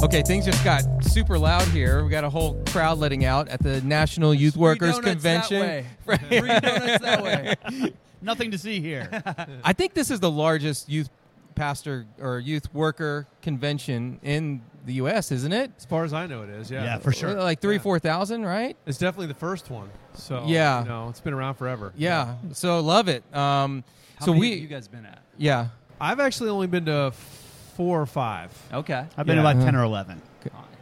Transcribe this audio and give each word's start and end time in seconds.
Okay, 0.00 0.22
things 0.22 0.44
just 0.44 0.62
got 0.64 0.82
super 1.04 1.36
loud 1.36 1.66
here. 1.68 2.04
We 2.04 2.10
got 2.10 2.22
a 2.22 2.30
whole 2.30 2.62
crowd 2.66 2.98
letting 2.98 3.24
out 3.24 3.48
at 3.48 3.60
the 3.60 3.80
National 3.80 4.32
Youth 4.32 4.56
Workers 4.56 4.94
Free 4.96 5.02
donuts 5.16 5.48
Convention. 5.48 5.60
That 5.60 6.06
way. 6.06 6.28
Free 6.38 6.48
donuts 6.60 7.02
that 7.04 7.22
way. 7.24 7.92
Nothing 8.22 8.52
to 8.52 8.58
see 8.58 8.80
here. 8.80 9.08
I 9.64 9.72
think 9.72 9.94
this 9.94 10.12
is 10.12 10.20
the 10.20 10.30
largest 10.30 10.88
youth 10.88 11.10
pastor 11.56 12.06
or 12.20 12.38
youth 12.38 12.72
worker 12.72 13.26
convention 13.42 14.20
in 14.22 14.60
the 14.86 14.94
U.S., 14.94 15.32
isn't 15.32 15.52
it? 15.52 15.72
As 15.76 15.84
far 15.84 16.04
as 16.04 16.12
I 16.12 16.26
know, 16.26 16.42
it 16.44 16.48
is. 16.50 16.70
Yeah, 16.70 16.84
Yeah, 16.84 16.98
for 16.98 17.10
sure. 17.12 17.34
Like 17.34 17.60
three, 17.60 17.74
Yeah. 17.76 17.80
four 17.82 17.98
thousand, 17.98 18.44
right? 18.46 18.76
It's 18.86 18.98
definitely 18.98 19.26
the 19.26 19.34
first 19.34 19.68
one. 19.68 19.90
So 20.14 20.44
Yeah. 20.46 20.82
you 20.84 20.88
know, 20.88 21.08
it's 21.08 21.20
been 21.20 21.34
around 21.34 21.54
forever. 21.54 21.92
Yeah. 21.96 22.36
So 22.52 22.78
love 22.80 23.08
it. 23.08 23.24
Um, 23.34 23.82
How 24.20 24.26
so 24.26 24.30
many 24.32 24.40
we, 24.40 24.50
have 24.52 24.58
you 24.60 24.68
guys 24.68 24.86
been 24.86 25.06
at? 25.06 25.18
yeah. 25.36 25.68
I've 26.00 26.20
actually 26.20 26.50
only 26.50 26.68
been 26.68 26.84
to 26.84 27.12
four 27.78 28.02
or 28.02 28.06
five. 28.06 28.50
Okay. 28.74 29.06
I've 29.16 29.24
been 29.24 29.36
Yeah. 29.36 29.48
about 29.48 29.64
10 29.64 29.76
or 29.76 29.84
11. 29.84 30.20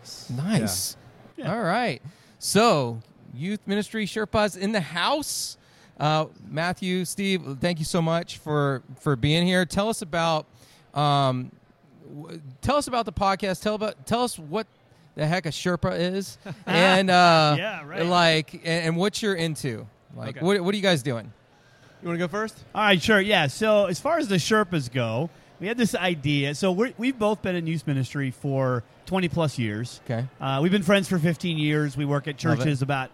Nice. 0.00 0.30
Nice. 0.30 0.96
Yeah. 1.36 1.52
All 1.54 1.62
right. 1.62 2.00
So, 2.38 3.00
youth 3.34 3.60
ministry 3.66 4.06
Sherpas 4.06 4.56
in 4.56 4.72
the 4.72 4.80
house. 4.80 5.58
Uh, 6.00 6.24
Matthew, 6.48 7.04
Steve, 7.04 7.58
thank 7.60 7.78
you 7.78 7.84
so 7.84 8.00
much 8.00 8.38
for 8.38 8.82
for 9.00 9.14
being 9.14 9.46
here. 9.46 9.66
Tell 9.66 9.88
us 9.90 10.00
about 10.00 10.46
um, 10.94 11.50
w- 12.08 12.40
tell 12.62 12.76
us 12.76 12.86
about 12.88 13.04
the 13.04 13.12
podcast. 13.12 13.62
Tell 13.62 13.74
about 13.74 14.06
tell 14.06 14.22
us 14.22 14.38
what 14.38 14.66
the 15.16 15.26
heck 15.26 15.44
a 15.46 15.50
Sherpa 15.50 15.98
is, 15.98 16.38
and 16.66 17.10
uh, 17.10 17.56
Yeah, 17.58 17.84
right. 17.84 18.06
like 18.06 18.54
and, 18.54 18.64
and 18.88 18.96
what 18.96 19.22
you're 19.22 19.34
into. 19.34 19.86
Like, 20.14 20.36
Okay. 20.36 20.44
what 20.46 20.60
what 20.62 20.72
are 20.72 20.76
you 20.76 20.82
guys 20.82 21.02
doing? 21.02 21.30
You 22.02 22.08
want 22.08 22.18
to 22.20 22.24
go 22.26 22.28
first? 22.30 22.56
All 22.74 22.82
right, 22.82 23.00
sure. 23.02 23.20
Yeah. 23.20 23.46
So, 23.48 23.86
as 23.86 23.98
far 24.00 24.18
as 24.18 24.28
the 24.28 24.36
Sherpas 24.36 24.90
go, 24.92 25.28
we 25.60 25.66
had 25.66 25.76
this 25.76 25.94
idea. 25.94 26.54
So, 26.54 26.72
we're, 26.72 26.92
we've 26.98 27.18
both 27.18 27.42
been 27.42 27.56
in 27.56 27.66
youth 27.66 27.86
ministry 27.86 28.30
for 28.30 28.82
20 29.06 29.28
plus 29.28 29.58
years. 29.58 30.00
Okay. 30.04 30.26
Uh, 30.40 30.60
we've 30.62 30.72
been 30.72 30.82
friends 30.82 31.08
for 31.08 31.18
15 31.18 31.58
years. 31.58 31.96
We 31.96 32.04
work 32.04 32.28
at 32.28 32.36
churches 32.36 32.82
about 32.82 33.10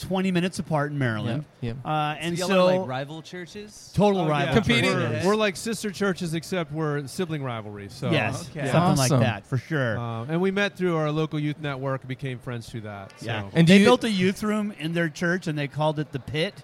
20 0.00 0.32
minutes 0.32 0.58
apart 0.58 0.90
in 0.90 0.98
Maryland. 0.98 1.44
Yeah, 1.60 1.74
Uh, 1.84 2.16
and 2.18 2.36
so, 2.36 2.48
so, 2.48 2.66
like 2.66 2.88
rival 2.88 3.22
churches. 3.22 3.92
total 3.94 4.22
Oh, 4.22 4.28
rival. 4.28 4.48
yeah. 4.48 4.54
Competing? 4.60 4.90
churches. 4.90 5.24
We're, 5.24 5.30
we're 5.30 5.36
like 5.36 5.54
sister 5.54 5.92
churches, 5.92 6.34
except 6.34 6.72
we're 6.72 7.06
sibling 7.06 7.44
rivalries. 7.44 7.92
So 7.92 8.10
yes, 8.10 8.48
Okay. 8.50 8.68
something 8.72 8.96
like 8.98 9.10
that 9.10 9.46
for 9.46 9.56
sure. 9.56 9.96
Um, 9.96 10.30
and 10.30 10.40
we 10.40 10.50
met 10.50 10.76
through 10.76 10.96
our 10.96 11.12
local 11.12 11.38
youth 11.38 11.60
network 11.60 12.00
and 12.00 12.08
became 12.08 12.40
friends 12.40 12.68
through 12.68 12.80
that. 12.82 13.12
So. 13.20 13.26
yeah. 13.26 13.48
And 13.52 13.68
they 13.68 13.78
you- 13.78 13.84
built 13.84 14.02
a 14.02 14.10
youth 14.10 14.42
room 14.42 14.72
in 14.80 14.94
their 14.94 15.08
church 15.08 15.46
and 15.46 15.56
they 15.56 15.68
called 15.68 16.00
it 16.00 16.10
the 16.10 16.18
Pit. 16.18 16.54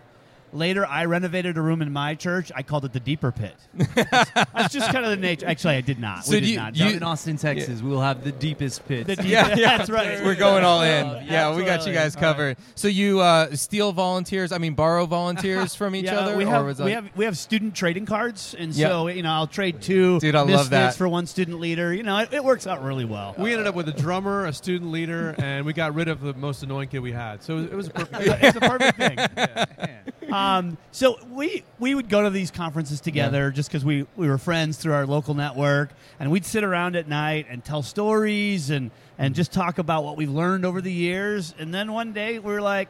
Later, 0.53 0.85
I 0.85 1.05
renovated 1.05 1.57
a 1.57 1.61
room 1.61 1.81
in 1.83 1.93
my 1.93 2.15
church. 2.17 2.51
I 2.55 2.63
called 2.63 2.85
it 2.85 2.93
the 2.93 2.99
Deeper 3.01 3.31
Pit. 3.31 3.55
That's 3.95 4.73
just 4.75 4.91
kind 4.93 5.05
of 5.05 5.11
the 5.11 5.17
nature. 5.17 5.47
Actually, 5.47 5.77
I 5.77 5.81
did 5.81 5.99
not. 6.01 6.25
So 6.25 6.33
we 6.33 6.41
did 6.41 6.49
you- 6.51 6.57
not. 6.57 6.77
you- 6.77 6.89
in 6.97 7.03
Austin, 7.05 7.37
Texas, 7.37 7.81
we 7.83 7.91
will 7.91 8.01
have 8.01 8.25
the 8.25 8.33
deepest 8.33 8.87
pit. 8.89 9.07
The 9.07 9.17
deep- 9.23 9.27
Yeah, 9.27 9.55
yeah. 9.55 9.79
that's 9.79 9.89
right. 9.91 10.25
We're 10.25 10.35
going 10.35 10.65
all 10.65 10.83
in. 10.83 11.07
Uh, 11.07 11.25
yeah, 11.29 11.55
we 11.55 11.63
got 11.63 11.87
you 11.87 11.93
absolutely. 11.93 11.93
guys 11.95 12.17
All 12.17 12.23
right. 12.23 12.29
covered. 12.29 12.57
So 12.75 12.89
you 12.89 13.21
uh, 13.21 13.55
steal 13.55 13.93
volunteers? 13.93 14.51
I 14.51 14.59
mean, 14.59 14.75
borrow 14.75 15.07
volunteers 15.07 15.75
from 15.77 15.95
each 15.95 16.07
yeah, 16.07 16.19
other? 16.19 16.37
We 16.37 16.45
or 16.45 16.49
have, 16.49 16.65
was 16.67 16.81
we 16.81 16.91
it- 16.91 16.95
have 16.97 17.11
we 17.17 17.25
have 17.27 17.39
student 17.39 17.75
trading 17.75 18.07
cards, 18.07 18.55
and 18.59 18.73
Yeah. 18.75 18.89
so 18.89 19.07
you 19.09 19.23
know 19.23 19.31
I'll 19.31 19.47
trade 19.47 19.81
two 19.81 20.19
Dude, 20.21 20.35
I 20.35 20.41
love 20.41 20.49
misfits 20.49 20.71
that. 20.71 20.95
for 20.97 21.09
one 21.09 21.27
student 21.27 21.61
leader. 21.61 21.95
You 21.95 22.03
know, 22.03 22.19
it, 22.19 22.33
it 22.33 22.43
works 22.45 22.67
out 22.67 22.83
really 22.83 23.05
well. 23.05 23.35
We 23.39 23.53
ended 23.53 23.67
up 23.69 23.75
with 23.77 23.89
a 23.89 23.93
drummer, 23.93 24.47
a 24.47 24.53
student 24.53 24.91
leader, 24.91 25.35
and 25.39 25.65
we 25.65 25.73
got 25.73 25.95
rid 25.95 26.09
of 26.09 26.21
the 26.21 26.35
most 26.35 26.63
annoying 26.65 26.89
kid 26.89 26.99
we 27.01 27.13
had. 27.13 27.43
So 27.45 27.59
it 27.59 27.61
was, 27.61 27.67
it 27.71 27.77
was 27.77 27.87
a 27.87 27.91
perfect. 27.91 28.43
it's 28.45 28.57
a 28.57 28.61
perfect 28.61 28.97
thing. 28.97 29.90
Um, 30.41 30.79
so 30.93 31.19
we 31.31 31.65
we 31.79 31.95
would 31.95 32.09
go 32.09 32.23
to 32.23 32.31
these 32.31 32.51
conferences 32.51 33.01
together 33.01 33.51
just 33.51 33.69
because 33.69 33.85
we, 33.85 34.07
we 34.17 34.29
were 34.29 34.39
friends 34.39 34.79
through 34.79 34.93
our 34.93 35.07
local 35.07 35.35
network, 35.35 35.91
and 36.19 36.31
we'd 36.31 36.47
sit 36.47 36.65
around 36.65 36.97
at 36.97 37.09
night 37.09 37.47
and 37.49 37.65
tell 37.65 37.83
stories 37.83 38.71
and 38.71 38.91
and 39.19 39.35
just 39.35 39.53
talk 39.53 39.79
about 39.79 40.05
what 40.05 40.17
we've 40.17 40.31
learned 40.31 40.65
over 40.65 40.81
the 40.81 40.93
years. 40.93 41.55
And 41.59 41.75
then 41.75 41.93
one 41.93 42.13
day 42.13 42.39
we 42.39 42.53
were 42.53 42.63
like, 42.63 42.89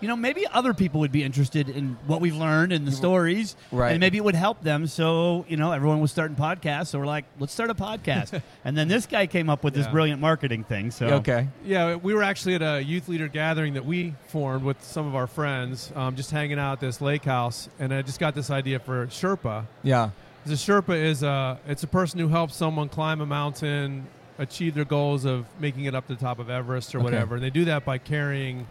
you 0.00 0.08
know, 0.08 0.16
maybe 0.16 0.46
other 0.52 0.74
people 0.74 1.00
would 1.00 1.12
be 1.12 1.24
interested 1.24 1.68
in 1.68 1.96
what 2.06 2.20
we've 2.20 2.36
learned 2.36 2.72
and 2.72 2.86
the 2.86 2.92
stories, 2.92 3.56
Right. 3.72 3.90
And 3.92 4.00
maybe 4.00 4.16
it 4.18 4.24
would 4.24 4.34
help 4.34 4.62
them. 4.62 4.86
So 4.86 5.44
you 5.48 5.56
know, 5.56 5.72
everyone 5.72 6.00
was 6.00 6.10
starting 6.10 6.36
podcasts, 6.36 6.88
so 6.88 6.98
we're 6.98 7.06
like, 7.06 7.24
let's 7.38 7.52
start 7.52 7.70
a 7.70 7.74
podcast. 7.74 8.40
and 8.64 8.76
then 8.76 8.88
this 8.88 9.06
guy 9.06 9.26
came 9.26 9.50
up 9.50 9.64
with 9.64 9.74
this 9.74 9.86
brilliant 9.88 10.20
marketing 10.20 10.64
thing. 10.64 10.90
So 10.90 11.06
Okay. 11.06 11.48
Yeah, 11.64 11.96
we 11.96 12.14
were 12.14 12.22
actually 12.22 12.54
at 12.54 12.62
a 12.62 12.80
youth 12.82 13.08
leader 13.08 13.28
gathering 13.28 13.74
that 13.74 13.84
we 13.84 14.14
formed 14.28 14.64
with 14.64 14.82
some 14.84 15.06
of 15.06 15.14
our 15.14 15.26
friends, 15.26 15.92
um, 15.96 16.14
just 16.16 16.30
hanging 16.30 16.58
out 16.58 16.72
at 16.74 16.80
this 16.80 17.00
lake 17.00 17.24
house, 17.24 17.68
and 17.78 17.92
I 17.92 18.02
just 18.02 18.20
got 18.20 18.34
this 18.34 18.50
idea 18.50 18.78
for 18.78 19.06
Sherpa. 19.08 19.66
Yeah. 19.82 20.10
The 20.46 20.54
Sherpa 20.54 20.94
is 20.94 21.22
a 21.22 21.58
it's 21.66 21.82
a 21.82 21.86
person 21.88 22.20
who 22.20 22.28
helps 22.28 22.54
someone 22.56 22.88
climb 22.88 23.20
a 23.20 23.26
mountain, 23.26 24.06
achieve 24.38 24.74
their 24.74 24.84
goals 24.84 25.24
of 25.24 25.46
making 25.60 25.84
it 25.86 25.94
up 25.94 26.06
to 26.06 26.14
the 26.14 26.20
top 26.20 26.38
of 26.38 26.48
Everest 26.48 26.94
or 26.94 26.98
Okay. 26.98 27.04
whatever. 27.04 27.34
And 27.34 27.42
they 27.44 27.50
do 27.50 27.64
that 27.66 27.84
by 27.84 27.98
carrying 27.98 28.66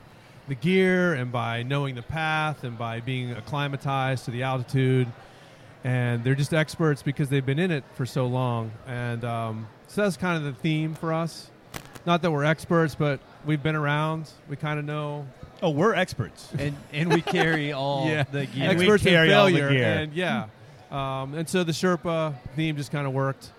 the 0.47 0.55
gear 0.55 1.13
and 1.13 1.31
by 1.31 1.63
knowing 1.63 1.95
the 1.95 2.01
path 2.01 2.63
and 2.63 2.77
by 2.77 2.99
being 2.99 3.31
acclimatized 3.31 4.25
to 4.25 4.31
the 4.31 4.43
altitude. 4.43 5.07
And 5.83 6.23
they're 6.23 6.35
just 6.35 6.53
experts 6.53 7.01
because 7.03 7.29
they've 7.29 7.45
been 7.45 7.59
in 7.59 7.71
it 7.71 7.83
for 7.93 8.05
so 8.05 8.27
long. 8.27 8.71
And 8.87 9.23
um, 9.23 9.67
so 9.87 10.03
that's 10.03 10.17
kind 10.17 10.37
of 10.37 10.43
the 10.43 10.59
theme 10.59 10.95
for 10.95 11.13
us. 11.13 11.49
Not 12.05 12.21
that 12.21 12.31
we're 12.31 12.45
experts, 12.45 12.95
but 12.95 13.19
we've 13.45 13.61
been 13.61 13.75
around. 13.75 14.29
We 14.49 14.55
kind 14.55 14.79
of 14.79 14.85
know 14.85 15.27
oh, 15.61 15.69
we're 15.69 15.93
experts. 15.93 16.49
and 16.59 16.75
and 16.93 17.13
we 17.13 17.21
carry 17.21 17.73
all 17.73 18.07
Yeah. 18.07 18.23
the 18.23 18.45
gear. 18.45 18.69
And 18.69 18.79
we 18.79 18.85
experts 18.85 19.05
in 19.05 19.11
carry 19.13 19.33
all 19.33 19.45
the 19.45 19.51
gear. 19.53 19.69
And 19.69 20.13
yeah, 20.13 20.47
um, 20.91 21.33
and 21.33 21.47
so 21.47 21.63
the 21.63 21.71
Sherpa 21.71 22.35
theme 22.55 22.77
just 22.77 22.91
kind 22.91 23.07
of 23.07 23.13
worked, 23.13 23.51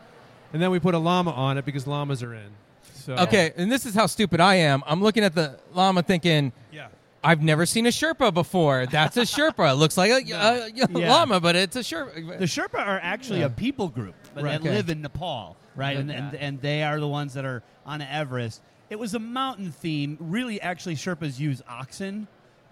and 0.52 0.62
then 0.62 0.70
we 0.70 0.78
put 0.78 0.94
a 0.94 0.98
llama 0.98 1.30
on 1.30 1.58
it 1.58 1.64
because 1.64 1.86
llamas 1.86 2.22
are 2.22 2.34
in. 2.34 2.50
So 2.98 3.14
Okay, 3.14 3.52
and 3.56 3.70
this 3.70 3.86
is 3.86 3.94
how 3.94 4.06
stupid 4.06 4.40
I 4.40 4.56
am. 4.56 4.82
I'm 4.86 5.02
looking 5.02 5.24
at 5.24 5.34
the 5.34 5.58
llama 5.72 6.02
thinking, 6.02 6.52
yeah, 6.72 6.88
I've 7.22 7.42
never 7.42 7.66
seen 7.66 7.86
a 7.86 7.90
Sherpa 7.90 8.32
before. 8.34 8.86
That's 8.86 9.16
a 9.16 9.22
Sherpa. 9.22 9.72
It 9.72 9.74
looks 9.74 9.96
like 9.96 10.10
a, 10.10 10.32
a- 10.32 10.66
a 10.66 10.70
Yeah. 10.74 10.86
llama, 11.12 11.40
but 11.40 11.56
it's 11.56 11.76
a 11.76 11.80
Sherpa. 11.80 12.38
The 12.38 12.44
Sherpa 12.44 12.78
are 12.78 13.00
actually 13.02 13.40
Yeah. 13.40 13.46
a 13.46 13.50
people 13.50 13.88
group 13.88 14.14
Right. 14.34 14.42
that 14.44 14.60
Okay. 14.60 14.70
live 14.70 14.88
in 14.90 15.02
Nepal, 15.02 15.56
right? 15.74 15.96
And, 15.96 16.10
and 16.12 16.34
and 16.34 16.60
they 16.60 16.82
are 16.82 17.00
the 17.00 17.08
ones 17.08 17.34
that 17.34 17.44
are 17.44 17.62
on 17.86 18.00
Everest. 18.02 18.60
It 18.90 18.98
was 18.98 19.14
a 19.14 19.18
mountain 19.18 19.70
theme. 19.72 20.16
Really, 20.20 20.60
actually, 20.60 20.96
Sherpas 20.96 21.38
use 21.38 21.62
oxen 21.68 22.26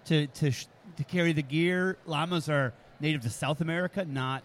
to 0.06 0.26
to 0.28 0.50
sh- 0.50 0.66
to 0.96 1.04
carry 1.04 1.32
the 1.32 1.42
gear. 1.42 1.98
Llamas 2.06 2.48
are 2.48 2.72
native 3.00 3.22
to 3.22 3.30
South 3.30 3.60
America, 3.60 4.04
not 4.04 4.42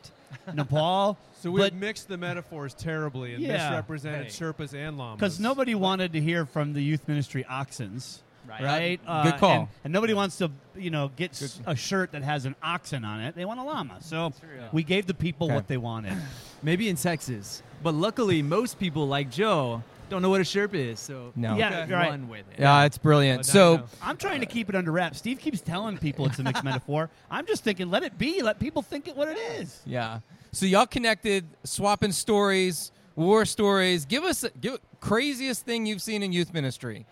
Nepal. 0.54 1.18
so 1.42 1.52
we 1.52 1.60
but 1.62 1.74
mixed 1.74 2.08
the 2.08 2.18
metaphors 2.18 2.74
terribly 2.74 3.34
and 3.34 3.44
Yeah. 3.44 3.70
misrepresented 3.70 4.22
Right. 4.22 4.30
Sherpas 4.30 4.74
and 4.74 4.98
llamas 4.98 5.18
because 5.20 5.40
nobody 5.40 5.76
wanted 5.76 6.14
to 6.14 6.22
hear 6.22 6.46
from 6.46 6.74
the 6.74 6.82
youth 6.82 7.08
ministry 7.08 7.44
oxens. 7.50 8.20
Right. 8.48 8.62
Right, 8.64 9.00
Good 9.06 9.34
uh, 9.34 9.38
call. 9.38 9.52
And, 9.52 9.68
and 9.84 9.94
nobody 9.94 10.16
wants 10.16 10.38
to, 10.40 10.50
you 10.76 10.90
know, 10.90 11.12
get 11.16 11.40
a 11.68 11.76
shirt 11.76 12.12
that 12.14 12.24
has 12.24 12.46
an 12.46 12.56
oxen 12.64 13.06
on 13.06 13.22
it. 13.22 13.36
They 13.36 13.46
want 13.46 13.60
a 13.60 13.64
llama. 13.64 13.98
So 14.02 14.34
we 14.72 14.82
gave 14.84 15.06
the 15.06 15.14
people 15.14 15.46
Okay. 15.46 15.56
what 15.56 15.68
they 15.68 15.78
wanted. 15.78 16.18
Maybe 16.64 16.90
in 16.90 16.96
Texas, 16.96 17.62
but 17.84 17.94
luckily 17.94 18.42
most 18.42 18.80
people 18.80 19.08
like 19.08 19.30
Joe 19.30 19.84
don't 20.12 20.22
know 20.22 20.30
what 20.30 20.42
a 20.42 20.44
Sherpa 20.44 20.76
is. 20.76 21.00
So 21.00 21.32
No. 21.36 21.56
Yeah, 21.58 21.84
okay. 21.84 21.94
right. 21.94 22.10
run 22.12 22.28
with 22.30 22.42
it. 22.52 22.60
Yeah, 22.60 22.84
it's 22.84 23.00
brilliant. 23.00 23.48
Well, 23.52 23.76
now 23.76 23.82
you 23.82 23.88
So. 23.88 23.98
I'm 24.04 24.18
trying 24.18 24.42
to 24.42 24.46
keep 24.46 24.70
it 24.70 24.76
under 24.76 24.92
wraps. 24.92 25.18
Steve 25.18 25.40
keeps 25.40 25.62
telling 25.62 25.98
people 25.98 26.28
it's 26.28 26.38
a 26.38 26.44
mixed 26.44 26.64
metaphor. 26.66 27.10
I'm 27.32 27.48
just 27.48 27.64
thinking, 27.64 27.90
let 27.90 28.04
it 28.04 28.18
be. 28.20 28.44
Let 28.44 28.60
people 28.60 28.84
think 28.84 29.08
it 29.08 29.16
what 29.16 29.28
it 29.30 29.38
is. 29.38 29.82
yeah, 29.86 30.20
so 30.52 30.66
y'all 30.68 30.86
connected, 30.86 31.46
swapping 31.64 32.12
stories, 32.12 32.92
war 33.16 33.46
stories. 33.46 34.06
Give 34.06 34.24
us 34.24 34.46
give 34.60 34.78
craziest 35.00 35.66
thing 35.66 35.86
you've 35.88 36.02
seen 36.02 36.22
in 36.22 36.32
youth 36.34 36.54
ministry. 36.54 37.06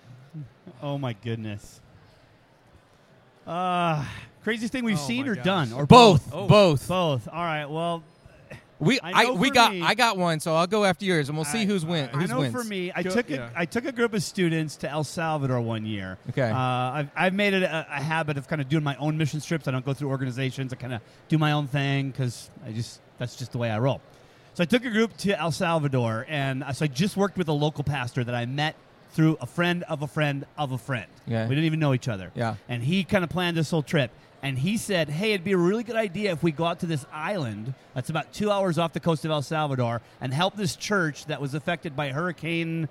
Oh 0.84 0.98
my 0.98 1.14
goodness. 1.14 1.80
Uh, 3.48 4.06
craziest 4.44 4.72
thing 4.72 4.84
we've 4.84 5.00
Oh 5.00 5.08
seen 5.08 5.28
or 5.28 5.36
gosh. 5.36 5.46
done 5.46 5.74
or 5.74 5.86
Both, 5.86 6.30
Oh. 6.34 6.48
both. 6.48 6.88
Both. 6.88 7.28
All 7.28 7.44
right. 7.44 7.66
Well, 7.66 8.04
We 8.80 9.00
I 9.02 9.26
I, 9.26 9.32
we 9.32 9.52
got 9.52 9.74
me- 9.74 9.82
I 9.82 9.94
got 9.94 10.18
one, 10.18 10.40
so 10.40 10.56
I'll 10.56 10.66
go 10.68 10.86
after 10.86 11.04
yours, 11.04 11.28
and 11.28 11.38
we'll 11.38 11.44
see 11.46 11.64
I- 11.64 11.66
who's 11.66 11.86
win. 11.86 12.10
I 12.14 12.18
Who's 12.18 12.30
know 12.30 12.40
wins. 12.40 12.54
for 12.54 12.64
me, 12.64 12.92
I 12.96 13.04
Go- 13.04 13.10
took 13.12 13.30
a, 13.30 13.34
yeah. 13.34 13.50
I 13.56 13.66
took 13.66 13.84
a 13.86 13.92
group 13.92 14.14
of 14.14 14.24
students 14.24 14.78
to 14.78 14.90
El 14.90 15.04
Salvador 15.04 15.60
one 15.60 15.86
year. 15.86 16.18
Okay. 16.30 16.50
Uh, 16.50 16.56
I've, 16.58 17.10
I've 17.16 17.34
made 17.34 17.54
it 17.54 17.64
a, 17.64 17.86
a 17.90 18.02
habit 18.02 18.38
of 18.38 18.48
kind 18.48 18.62
of 18.62 18.70
doing 18.70 18.84
my 18.84 18.96
own 18.96 19.18
mission 19.18 19.42
trips. 19.42 19.68
I 19.68 19.72
don't 19.72 19.86
go 19.86 19.94
through 19.94 20.10
organizations. 20.10 20.72
I 20.72 20.78
kind 20.78 20.94
of 20.94 21.02
do 21.28 21.38
my 21.38 21.52
own 21.52 21.68
thing 21.68 22.12
because 22.12 22.50
I 22.66 22.72
just 22.72 23.02
that's 23.18 23.36
just 23.36 23.52
the 23.52 23.58
way 23.58 23.70
I 23.70 23.80
roll. 23.80 24.00
So 24.54 24.64
I 24.64 24.66
took 24.66 24.86
a 24.86 24.90
group 24.90 25.16
to 25.18 25.38
El 25.38 25.52
Salvador, 25.52 26.26
and 26.30 26.64
uh, 26.64 26.72
so 26.74 26.86
I 26.86 26.88
just 26.88 27.18
worked 27.18 27.38
with 27.38 27.50
a 27.50 27.54
local 27.54 27.84
pastor 27.84 28.24
that 28.24 28.36
I 28.36 28.46
met 28.46 28.76
through 29.12 29.38
a 29.42 29.46
friend 29.46 29.84
of 29.90 30.04
a 30.04 30.08
friend 30.08 30.46
of 30.58 30.72
a 30.72 30.78
friend. 30.78 31.08
Yeah. 31.28 31.44
We 31.48 31.56
didn't 31.56 31.66
even 31.66 31.80
know 31.80 31.94
each 31.94 32.08
other. 32.08 32.32
Yeah. 32.36 32.56
And 32.70 32.82
he 32.84 33.04
kind 33.04 33.24
of 33.26 33.30
planned 33.30 33.58
this 33.58 33.72
whole 33.72 33.84
trip. 33.84 34.12
And 34.42 34.58
he 34.58 34.78
said, 34.78 35.10
hey, 35.10 35.32
it'd 35.34 35.44
be 35.44 35.52
a 35.52 35.58
really 35.58 35.84
good 35.84 35.98
idea 35.98 36.32
if 36.32 36.42
we 36.42 36.52
go 36.52 36.64
out 36.66 36.80
to 36.80 36.86
this 36.86 37.06
island 37.12 37.74
that's 37.94 38.10
about 38.10 38.32
two 38.32 38.50
hours 38.52 38.78
off 38.78 38.94
the 38.94 39.00
coast 39.02 39.26
of 39.26 39.32
El 39.32 39.42
Salvador 39.42 40.02
and 40.22 40.34
help 40.34 40.56
this 40.56 40.76
church 40.78 41.26
that 41.26 41.42
was 41.42 41.54
affected 41.54 41.96
by 41.96 42.10
Hurricane 42.12 42.88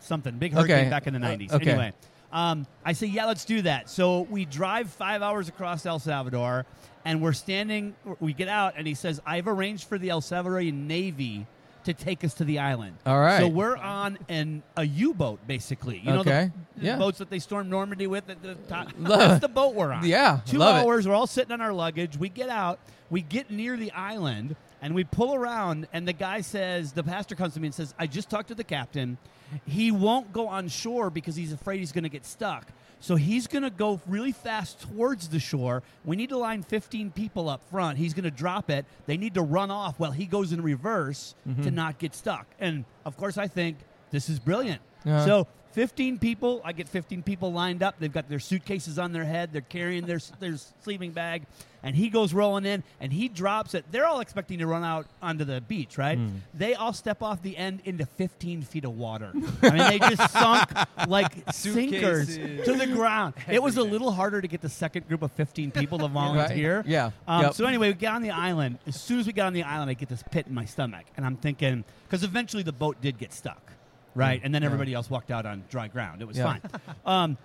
something, 0.00 0.36
big 0.38 0.52
hurricane 0.52 0.80
Okay. 0.80 0.90
back 0.90 1.06
in 1.06 1.14
the 1.14 1.20
Uh, 1.20 1.30
90s. 1.30 1.52
okay. 1.52 1.70
Anyway, 1.70 1.92
um, 2.32 2.66
I 2.84 2.92
say, 2.94 3.06
yeah, 3.06 3.26
let's 3.26 3.44
do 3.44 3.62
that. 3.62 3.88
So 3.90 4.22
we 4.22 4.44
drive 4.44 4.90
five 4.90 5.22
hours 5.22 5.48
across 5.48 5.84
El 5.86 5.98
Salvador, 5.98 6.66
and 7.04 7.20
we're 7.22 7.32
standing. 7.32 7.94
We 8.20 8.32
get 8.32 8.48
out, 8.48 8.74
and 8.76 8.86
he 8.86 8.94
says, 8.94 9.20
"I've 9.26 9.46
arranged 9.48 9.84
for 9.88 9.98
the 9.98 10.10
El 10.10 10.20
Salvadorian 10.20 10.86
Navy 10.86 11.46
to 11.84 11.94
take 11.94 12.24
us 12.24 12.34
to 12.34 12.44
the 12.44 12.58
island." 12.58 12.96
All 13.06 13.20
right. 13.20 13.40
So 13.40 13.48
we're 13.48 13.76
on 13.76 14.18
an 14.28 14.62
a 14.76 14.84
U-boat, 14.84 15.40
basically. 15.46 15.98
You 15.98 16.12
know 16.12 16.20
Okay. 16.20 16.50
the, 16.74 16.80
the 16.80 16.86
Yeah. 16.86 16.96
boats 16.96 17.18
that 17.18 17.30
they 17.30 17.38
stormed 17.38 17.70
Normandy 17.70 18.06
with 18.06 18.28
at 18.28 18.42
the 18.42 18.54
top. 18.68 18.88
That's 18.98 19.40
the 19.40 19.48
boat 19.48 19.74
we're 19.74 19.92
on. 19.92 20.04
Yeah, 20.04 20.40
Two 20.46 20.58
love 20.58 20.76
it. 20.76 20.80
hours. 20.86 21.06
We're 21.08 21.14
all 21.14 21.26
sitting 21.26 21.52
on 21.52 21.60
our 21.60 21.72
luggage. 21.72 22.16
We 22.16 22.28
get 22.28 22.48
out. 22.48 22.78
We 23.10 23.20
get 23.22 23.50
near 23.50 23.76
the 23.76 23.92
island, 23.92 24.56
and 24.82 24.94
we 24.94 25.04
pull 25.04 25.34
around. 25.34 25.86
And 25.92 26.08
the 26.08 26.12
guy 26.14 26.40
says, 26.40 26.92
the 26.92 27.02
pastor 27.04 27.34
comes 27.34 27.54
to 27.54 27.60
me 27.60 27.68
and 27.68 27.74
says, 27.74 27.94
"I 27.98 28.06
just 28.06 28.28
talked 28.30 28.48
to 28.48 28.54
the 28.54 28.64
captain. 28.64 29.18
He 29.66 29.92
won't 29.92 30.32
go 30.32 30.48
on 30.48 30.68
shore 30.68 31.10
because 31.10 31.36
he's 31.36 31.52
afraid 31.52 31.78
he's 31.78 31.92
going 31.92 32.04
to 32.04 32.10
get 32.10 32.24
stuck." 32.26 32.66
So 33.04 33.16
he's 33.16 33.46
going 33.46 33.64
to 33.64 33.70
go 33.70 34.00
really 34.06 34.32
fast 34.32 34.80
towards 34.80 35.28
the 35.28 35.38
shore. 35.38 35.82
We 36.06 36.16
need 36.16 36.30
to 36.30 36.38
line 36.38 36.62
15 36.62 37.10
people 37.10 37.50
up 37.50 37.60
front. 37.70 37.98
He's 37.98 38.14
going 38.14 38.24
to 38.24 38.30
drop 38.30 38.70
it. 38.70 38.86
They 39.04 39.18
need 39.18 39.34
to 39.34 39.42
run 39.42 39.70
off 39.70 40.00
while 40.00 40.12
he 40.12 40.24
goes 40.24 40.52
in 40.52 40.62
reverse 40.62 41.34
to 41.44 41.50
mm-hmm. 41.50 41.74
not 41.74 41.98
get 41.98 42.14
stuck. 42.14 42.46
And 42.58 42.86
of 43.04 43.18
course, 43.18 43.36
I 43.36 43.46
think 43.46 43.76
this 44.10 44.30
is 44.30 44.38
brilliant. 44.38 44.80
Yeah. 45.04 45.22
So 45.26 45.46
15 45.74 46.18
people, 46.20 46.60
I 46.64 46.72
get 46.72 46.88
15 46.88 47.22
people 47.24 47.52
lined 47.52 47.82
up. 47.82 47.96
They've 47.98 48.12
got 48.12 48.28
their 48.28 48.38
suitcases 48.38 48.96
on 48.98 49.12
their 49.12 49.24
head. 49.24 49.52
They're 49.52 49.60
carrying 49.60 50.06
their, 50.06 50.20
their 50.40 50.56
sleeping 50.82 51.10
bag. 51.10 51.42
And 51.82 51.94
he 51.94 52.08
goes 52.08 52.32
rolling 52.32 52.64
in 52.64 52.82
and 52.98 53.12
he 53.12 53.28
drops 53.28 53.74
it. 53.74 53.84
They're 53.90 54.06
all 54.06 54.20
expecting 54.20 54.60
to 54.60 54.66
run 54.66 54.84
out 54.84 55.06
onto 55.20 55.44
the 55.44 55.60
beach, 55.60 55.98
right? 55.98 56.16
Hmm. 56.16 56.28
They 56.54 56.74
all 56.74 56.94
step 56.94 57.22
off 57.22 57.42
the 57.42 57.58
end 57.58 57.82
into 57.84 58.06
15 58.06 58.62
feet 58.62 58.84
of 58.86 58.96
water. 58.96 59.32
I 59.62 59.70
mean, 59.70 59.78
they 59.88 59.98
just 59.98 60.32
sunk 60.32 60.70
like 61.06 61.34
sinkers 61.52 62.28
Suitcases. 62.36 62.64
to 62.66 62.74
the 62.74 62.86
ground. 62.86 63.34
It 63.50 63.62
was 63.62 63.76
a 63.76 63.82
little 63.82 64.12
harder 64.12 64.40
to 64.40 64.48
get 64.48 64.62
the 64.62 64.70
second 64.70 65.08
group 65.08 65.20
of 65.22 65.32
15 65.32 65.72
people 65.72 65.98
to 65.98 66.08
volunteer. 66.08 66.82
Yeah. 66.86 67.10
Um, 67.28 67.42
Yep. 67.42 67.54
So 67.54 67.66
anyway, 67.66 67.88
we 67.88 67.94
get 67.94 68.12
on 68.14 68.22
the 68.22 68.30
island. 68.30 68.78
As 68.86 68.98
soon 68.98 69.18
as 69.18 69.26
we 69.26 69.34
got 69.34 69.48
on 69.48 69.52
the 69.52 69.64
island, 69.64 69.90
I 69.90 69.94
get 69.94 70.08
this 70.08 70.22
pit 70.30 70.46
in 70.46 70.54
my 70.54 70.64
stomach, 70.64 71.04
and 71.18 71.26
I'm 71.26 71.36
thinking 71.36 71.84
because 72.06 72.22
eventually 72.24 72.62
the 72.62 72.72
boat 72.72 72.96
did 73.02 73.18
get 73.18 73.34
stuck, 73.34 73.72
right? 74.14 74.40
And 74.42 74.54
then 74.54 74.62
everybody 74.64 74.94
else 74.94 75.08
walked 75.10 75.30
out 75.30 75.46
on 75.46 75.64
dry 75.70 75.88
ground. 75.88 76.22
It 76.22 76.26
was 76.28 76.36
Yeah. 76.36 76.44
fine. 76.44 76.60
Um, 77.06 77.38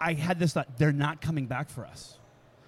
I 0.00 0.14
had 0.14 0.38
this 0.38 0.52
thought: 0.52 0.66
they're 0.78 0.92
not 0.92 1.20
coming 1.20 1.46
back 1.46 1.68
for 1.70 1.84
us, 1.84 2.18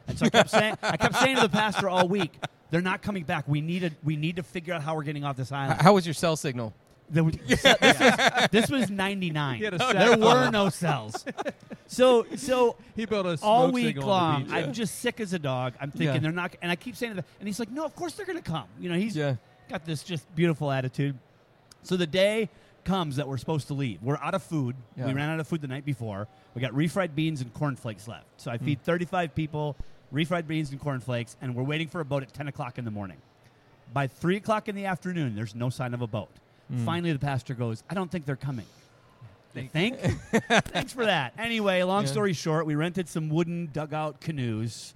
and 0.07 0.19
so 0.19 0.27
I 0.27 0.31
kept 0.31 0.51
saying, 0.51 0.77
I 0.83 0.97
kept 0.97 1.17
saying 1.17 1.37
to 1.37 1.43
the 1.43 1.49
pastor 1.49 1.89
all 1.89 2.07
week, 2.09 2.33
they're 2.71 2.81
not 2.81 3.03
coming 3.03 3.25
back. 3.25 3.49
We 3.49 3.61
need 3.61 3.81
to, 3.81 3.91
we 4.05 4.17
need 4.17 4.37
to 4.37 4.43
figure 4.43 4.73
out 4.75 4.83
how 4.83 4.95
we're 4.95 5.03
getting 5.03 5.25
off 5.25 5.37
this 5.37 5.51
island. 5.53 5.81
How 5.81 5.95
was 5.95 6.07
your 6.07 6.15
cell 6.15 6.37
signal? 6.37 6.73
There 7.11 7.23
was, 7.23 7.35
this, 7.47 7.63
was, 7.63 8.49
this 8.51 8.71
was 8.71 8.91
99. 8.91 9.59
He 9.59 9.65
had 9.65 9.75
a 9.75 9.79
There 9.79 9.93
sat 9.93 10.21
were 10.21 10.51
no 10.51 10.71
cells. 10.71 11.25
So, 11.87 12.25
so 12.37 12.77
He 12.97 13.05
built 13.05 13.27
a 13.27 13.39
all 13.43 13.65
smoke 13.65 13.75
week 13.75 13.87
signal 13.89 14.11
on 14.11 14.33
the 14.33 14.39
long, 14.39 14.45
beach. 14.45 14.53
I'm 14.69 14.73
just 14.73 15.01
sick 15.01 15.21
as 15.21 15.33
a 15.35 15.39
dog. 15.39 15.75
I'm 15.81 15.91
thinking 15.91 16.15
Yeah. 16.15 16.19
they're 16.21 16.33
not, 16.33 16.57
and 16.63 16.71
I 16.73 16.77
keep 16.77 16.97
saying 16.97 17.13
to 17.13 17.17
them, 17.17 17.25
and 17.41 17.49
he's 17.49 17.59
like, 17.61 17.71
no, 17.71 17.85
of 17.85 17.95
course 17.95 18.15
they're 18.15 18.25
going 18.27 18.39
to 18.43 18.51
come. 18.51 18.65
You 18.81 18.89
know, 18.89 18.97
he's 18.97 19.15
Yeah. 19.17 19.37
got 19.69 19.85
this 19.85 20.03
just 20.03 20.33
beautiful 20.35 20.71
attitude. 20.71 21.19
So 21.83 21.97
the 21.97 22.07
day 22.07 22.49
comes 22.85 23.17
that 23.17 23.27
we're 23.29 23.39
supposed 23.39 23.69
to 23.69 23.75
leave. 23.75 24.03
We're 24.03 24.19
out 24.19 24.35
of 24.35 24.43
food. 24.43 24.77
Yeah. 24.97 25.07
We 25.07 25.13
ran 25.15 25.31
out 25.31 25.41
of 25.41 25.47
food 25.49 25.61
the 25.61 25.69
night 25.69 25.85
before. 25.85 26.29
We 26.55 26.61
got 26.61 26.73
refried 26.73 27.15
beans 27.15 27.41
and 27.41 27.53
cornflakes 27.55 28.07
left. 28.09 28.27
So 28.37 28.51
Hmm. 28.51 28.55
I 28.55 28.59
feed 28.59 28.83
35 28.83 29.35
people 29.35 29.77
refried 30.13 30.47
beans 30.47 30.71
and 30.71 30.81
cornflakes, 30.81 31.37
and 31.41 31.55
we're 31.57 31.63
waiting 31.65 31.89
for 31.89 32.01
a 32.01 32.05
boat 32.05 32.23
at 32.23 32.33
10 32.33 32.47
o'clock 32.49 32.79
in 32.79 32.85
the 32.85 32.91
morning. 32.91 33.17
By 33.93 34.07
3 34.07 34.37
o'clock 34.37 34.69
in 34.69 34.75
the 34.77 34.87
afternoon, 34.87 35.35
there's 35.35 35.55
no 35.55 35.71
sign 35.71 35.93
of 35.95 36.03
a 36.03 36.07
boat. 36.07 36.31
Hmm. 36.69 36.85
Finally, 36.85 37.13
the 37.13 37.19
pastor 37.19 37.55
goes, 37.55 37.83
I 37.91 37.95
don't 37.95 38.11
think 38.11 38.25
they're 38.27 38.37
coming. 38.37 38.67
They 39.55 39.67
think? 39.67 39.99
Thanks 40.41 40.93
for 40.93 41.05
that. 41.07 41.33
Anyway, 41.39 41.83
long 41.85 42.05
Yeah. 42.05 42.11
story 42.11 42.33
short, 42.33 42.67
we 42.67 42.75
rented 42.75 43.09
some 43.09 43.29
wooden 43.29 43.67
dugout 43.73 44.21
canoes 44.21 44.95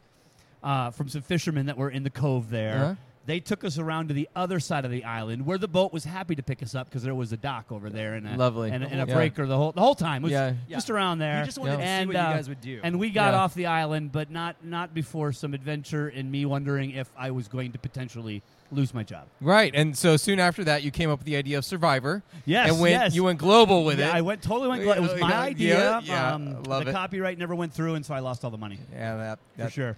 uh, 0.62 0.90
from 0.90 1.08
some 1.08 1.22
fishermen 1.22 1.66
that 1.66 1.76
were 1.76 1.90
in 1.90 2.02
the 2.02 2.10
cove 2.10 2.50
there. 2.50 2.74
Uh-huh. 2.76 2.94
They 3.28 3.40
took 3.40 3.62
us 3.62 3.78
around 3.78 4.08
to 4.08 4.14
the 4.14 4.26
other 4.34 4.58
side 4.58 4.86
of 4.86 4.90
the 4.90 5.04
island 5.04 5.44
where 5.44 5.58
the 5.58 5.68
boat 5.68 5.92
was 5.92 6.02
happy 6.02 6.34
to 6.34 6.42
pick 6.42 6.62
us 6.62 6.74
up 6.74 6.88
because 6.88 7.02
there 7.02 7.14
was 7.14 7.30
a 7.30 7.36
dock 7.36 7.70
over 7.70 7.90
there 7.90 8.14
and 8.14 8.26
a, 8.26 8.34
Lovely. 8.38 8.70
and, 8.70 8.82
a- 8.82 8.86
and 8.88 9.02
a 9.02 9.06
Yeah. 9.06 9.14
breaker 9.14 9.44
the 9.46 9.54
whole 9.54 9.70
the 9.72 9.82
whole 9.82 9.94
time. 9.94 10.22
It 10.22 10.28
was 10.28 10.32
Yeah. 10.32 10.54
just 10.70 10.88
around 10.88 11.18
there. 11.18 11.40
We 11.40 11.44
just 11.44 11.58
wanted 11.58 11.72
Yeah. 11.72 11.76
to 11.76 11.82
see 11.82 11.88
and, 11.88 12.08
what 12.08 12.14
you 12.16 12.20
uh, 12.22 12.32
guys 12.32 12.48
would 12.48 12.60
do. 12.62 12.80
And 12.82 12.98
we 12.98 13.10
got 13.10 13.34
Yeah. 13.34 13.40
off 13.40 13.52
the 13.52 13.66
island, 13.66 14.12
but 14.12 14.30
not 14.30 14.56
not 14.64 14.94
before 14.94 15.32
some 15.32 15.52
adventure 15.52 16.08
and 16.08 16.32
me 16.32 16.46
wondering 16.46 16.92
if 16.92 17.10
I 17.18 17.30
was 17.30 17.48
going 17.48 17.72
to 17.72 17.78
potentially 17.78 18.42
lose 18.72 18.94
my 18.94 19.02
job. 19.02 19.26
Right. 19.42 19.74
And 19.74 19.94
so 19.94 20.16
soon 20.16 20.40
after 20.40 20.64
that, 20.64 20.82
you 20.82 20.90
came 20.90 21.10
up 21.10 21.18
with 21.18 21.26
the 21.26 21.36
idea 21.36 21.58
of 21.58 21.66
Survivor. 21.66 22.22
Yes, 22.46 22.70
And 22.70 22.80
went, 22.80 22.92
yes. 22.92 23.14
you 23.14 23.24
went 23.24 23.38
global 23.38 23.84
with 23.84 23.98
yeah, 23.98 24.08
it. 24.08 24.14
I 24.14 24.22
went 24.22 24.40
totally 24.40 24.68
went. 24.70 24.84
glo- 24.84 24.94
It 24.94 25.02
was 25.02 25.20
my 25.20 25.34
idea. 25.34 26.00
yeah, 26.02 26.32
um, 26.34 26.62
love 26.62 26.84
the 26.86 26.90
it. 26.90 26.94
copyright 26.94 27.36
never 27.36 27.54
went 27.54 27.74
through, 27.74 27.94
and 27.94 28.06
so 28.06 28.14
I 28.14 28.20
lost 28.20 28.42
all 28.42 28.50
the 28.50 28.56
money. 28.56 28.78
yeah, 28.90 29.36
that, 29.56 29.66
For 29.66 29.70
sure. 29.70 29.96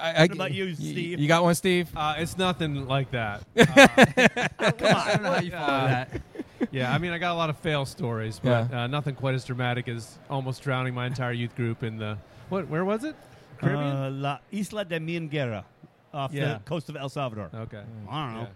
I, 0.00 0.12
I, 0.12 0.20
What 0.22 0.32
about 0.32 0.52
you, 0.52 0.66
y- 0.66 0.72
Steve? 0.74 1.18
You 1.20 1.28
got 1.28 1.42
one, 1.42 1.54
Steve? 1.54 1.90
Uh, 1.96 2.14
it's 2.18 2.36
nothing 2.38 2.86
like 2.86 3.10
that. 3.10 3.42
Come 3.56 3.66
on, 3.68 4.96
I 4.96 5.12
don't 5.14 5.22
know 5.22 5.32
how 5.32 5.40
you 5.40 5.50
follow 5.50 5.64
Uh, 5.64 5.86
that. 5.88 6.22
yeah, 6.70 6.92
I 6.92 6.98
mean, 6.98 7.12
I 7.12 7.18
got 7.18 7.32
a 7.32 7.34
lot 7.34 7.50
of 7.50 7.58
fail 7.58 7.84
stories, 7.84 8.40
but 8.42 8.72
uh, 8.72 8.86
nothing 8.86 9.14
quite 9.14 9.34
as 9.34 9.44
dramatic 9.44 9.88
as 9.88 10.18
almost 10.30 10.62
drowning 10.62 10.94
my 10.94 11.06
entire 11.06 11.32
youth 11.32 11.54
group 11.56 11.82
in 11.82 11.98
the 11.98 12.16
what? 12.48 12.68
Where 12.68 12.84
was 12.84 13.04
it? 13.04 13.16
Caribbean. 13.58 13.86
Uh, 13.96 14.10
La 14.10 14.38
Isla 14.50 14.84
de 14.84 14.98
Meanguera, 15.00 15.64
off 16.14 16.32
Yeah. 16.32 16.54
the 16.54 16.60
coast 16.64 16.88
of 16.88 16.96
El 16.96 17.08
Salvador. 17.08 17.50
okay. 17.54 17.82
I 18.10 18.24
don't 18.26 18.34
know. 18.34 18.40
Yeah. 18.40 18.46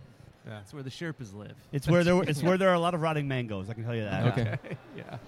Yeah. 0.47 0.53
That's 0.59 0.73
where 0.73 0.83
the 0.85 0.91
Sherpas 0.91 1.35
live. 1.35 1.55
It's 1.73 1.89
where 1.89 2.05
there 2.05 2.23
it's 2.23 2.43
where 2.49 2.57
there 2.57 2.69
are 2.71 2.75
a 2.75 2.81
lot 2.81 2.95
of 2.95 3.03
rotting 3.03 3.27
mangoes. 3.27 3.69
I 3.69 3.75
can 3.75 3.85
tell 3.85 3.95
you 3.97 4.05
that. 4.05 4.27
Okay. 4.39 4.57
yeah. 4.97 5.19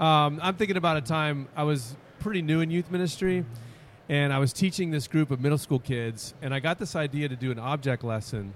um, 0.00 0.38
I'm 0.42 0.54
thinking 0.54 0.76
about 0.76 0.96
a 0.96 1.00
time 1.00 1.48
I 1.56 1.64
was 1.64 1.96
pretty 2.20 2.42
new 2.42 2.60
in 2.60 2.70
youth 2.70 2.90
ministry, 2.90 3.44
and 4.08 4.32
I 4.32 4.38
was 4.38 4.52
teaching 4.52 4.90
this 4.90 5.06
group 5.06 5.30
of 5.30 5.40
middle 5.40 5.58
school 5.58 5.78
kids, 5.78 6.34
and 6.42 6.54
I 6.54 6.60
got 6.60 6.78
this 6.78 6.96
idea 6.96 7.28
to 7.28 7.36
do 7.36 7.50
an 7.50 7.58
object 7.58 8.04
lesson 8.04 8.54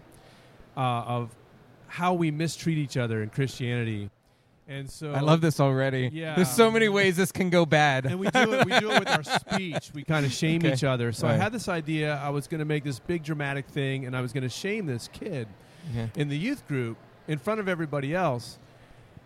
uh, 0.76 0.80
of 0.80 1.30
how 1.88 2.14
we 2.14 2.30
mistreat 2.30 2.78
each 2.78 2.96
other 2.96 3.22
in 3.22 3.28
Christianity. 3.30 4.10
And 4.68 4.88
so 4.88 5.12
I 5.12 5.20
love 5.20 5.40
this 5.42 5.60
already. 5.60 6.08
Yeah. 6.12 6.34
There's 6.36 6.50
so 6.50 6.70
many 6.70 6.88
ways 6.88 7.16
this 7.16 7.32
can 7.32 7.50
go 7.50 7.66
bad. 7.66 8.06
and 8.06 8.18
we 8.18 8.30
do 8.30 8.54
it. 8.54 8.64
We 8.64 8.78
do 8.78 8.90
it 8.92 9.00
with 9.00 9.08
our 9.08 9.22
speech. 9.40 9.90
We 9.92 10.02
kind 10.04 10.24
of 10.24 10.32
shame 10.32 10.62
Okay. 10.62 10.72
each 10.72 10.84
other. 10.84 11.12
So 11.12 11.26
I 11.28 11.34
had 11.34 11.52
this 11.52 11.68
idea. 11.68 12.14
I 12.22 12.30
was 12.30 12.46
going 12.46 12.60
to 12.60 12.64
make 12.64 12.84
this 12.84 12.98
big 12.98 13.22
dramatic 13.24 13.66
thing, 13.66 14.06
and 14.06 14.16
I 14.16 14.20
was 14.22 14.32
going 14.32 14.44
to 14.44 14.48
shame 14.48 14.86
this 14.86 15.08
kid 15.12 15.48
Yeah. 15.94 16.06
in 16.16 16.28
the 16.28 16.38
youth 16.38 16.66
group 16.68 16.96
in 17.28 17.38
front 17.38 17.60
of 17.60 17.68
everybody 17.68 18.14
else. 18.14 18.58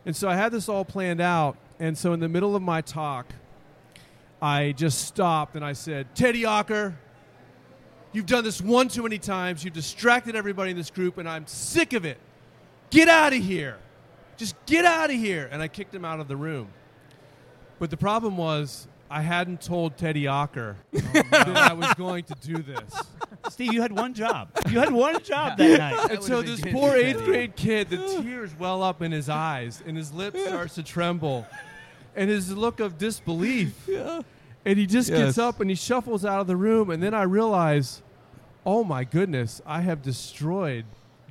And 0.04 0.16
so 0.16 0.28
I 0.28 0.34
had 0.34 0.50
this 0.52 0.68
all 0.68 0.84
planned 0.84 1.20
out. 1.20 1.56
And 1.78 1.96
so 1.96 2.12
in 2.12 2.20
the 2.20 2.28
middle 2.28 2.56
of 2.56 2.62
my 2.62 2.80
talk, 2.80 3.26
I 4.40 4.72
just 4.72 5.06
stopped 5.06 5.56
and 5.56 5.64
I 5.64 5.72
said, 5.72 6.14
Teddy 6.14 6.42
Ocker, 6.42 6.94
you've 8.12 8.26
done 8.26 8.44
this 8.44 8.60
one 8.60 8.88
too 8.88 9.02
many 9.02 9.18
times. 9.18 9.64
You've 9.64 9.74
distracted 9.74 10.36
everybody 10.36 10.70
in 10.70 10.76
this 10.76 10.90
group, 10.90 11.18
and 11.18 11.28
I'm 11.28 11.46
sick 11.46 11.92
of 11.92 12.04
it. 12.04 12.18
Get 12.90 13.08
out 13.08 13.32
of 13.32 13.42
here. 13.42 13.78
Just 14.36 14.54
get 14.66 14.84
out 14.84 15.10
of 15.10 15.16
here. 15.16 15.48
And 15.50 15.62
I 15.62 15.68
kicked 15.68 15.94
him 15.94 16.04
out 16.04 16.20
of 16.20 16.28
the 16.28 16.36
room. 16.36 16.68
But 17.78 17.90
the 17.90 17.96
problem 17.96 18.36
was, 18.36 18.88
I 19.10 19.22
hadn't 19.22 19.60
told 19.60 19.96
Teddy 19.96 20.24
Ocker 20.24 20.76
that 20.92 21.48
I 21.48 21.72
was 21.72 21.92
going 21.96 22.24
to 22.24 22.34
do 22.34 22.58
this. 22.58 23.02
Steve, 23.50 23.72
you 23.72 23.80
had 23.80 23.92
one 23.92 24.14
job. 24.14 24.48
You 24.68 24.80
had 24.80 24.92
one 24.92 25.22
job 25.22 25.58
that 25.58 25.78
night. 25.78 26.10
And 26.10 26.22
so 26.22 26.42
this 26.42 26.60
poor 26.60 26.94
eighth 26.96 27.24
grade 27.24 27.54
kid, 27.54 27.88
the 27.88 27.98
tears 28.22 28.50
well 28.58 28.82
up 28.82 29.02
in 29.02 29.12
his 29.12 29.28
eyes, 29.28 29.82
and 29.86 29.96
his 29.96 30.12
lips 30.12 30.42
starts 30.46 30.74
to 30.74 30.82
tremble, 30.82 31.46
and 32.16 32.28
his 32.30 32.56
look 32.56 32.80
of 32.80 32.98
disbelief. 32.98 33.88
And 34.68 34.76
he 34.80 34.86
just 34.86 35.08
Yes. 35.10 35.18
gets 35.20 35.38
up 35.38 35.60
and 35.60 35.70
he 35.70 35.76
shuffles 35.76 36.24
out 36.24 36.40
of 36.40 36.48
the 36.48 36.56
room, 36.56 36.90
and 36.90 37.00
then 37.00 37.14
I 37.14 37.22
realize, 37.22 38.02
oh 38.64 38.82
my 38.82 39.04
goodness, 39.04 39.62
I 39.64 39.82
have 39.82 40.02
destroyed 40.02 40.84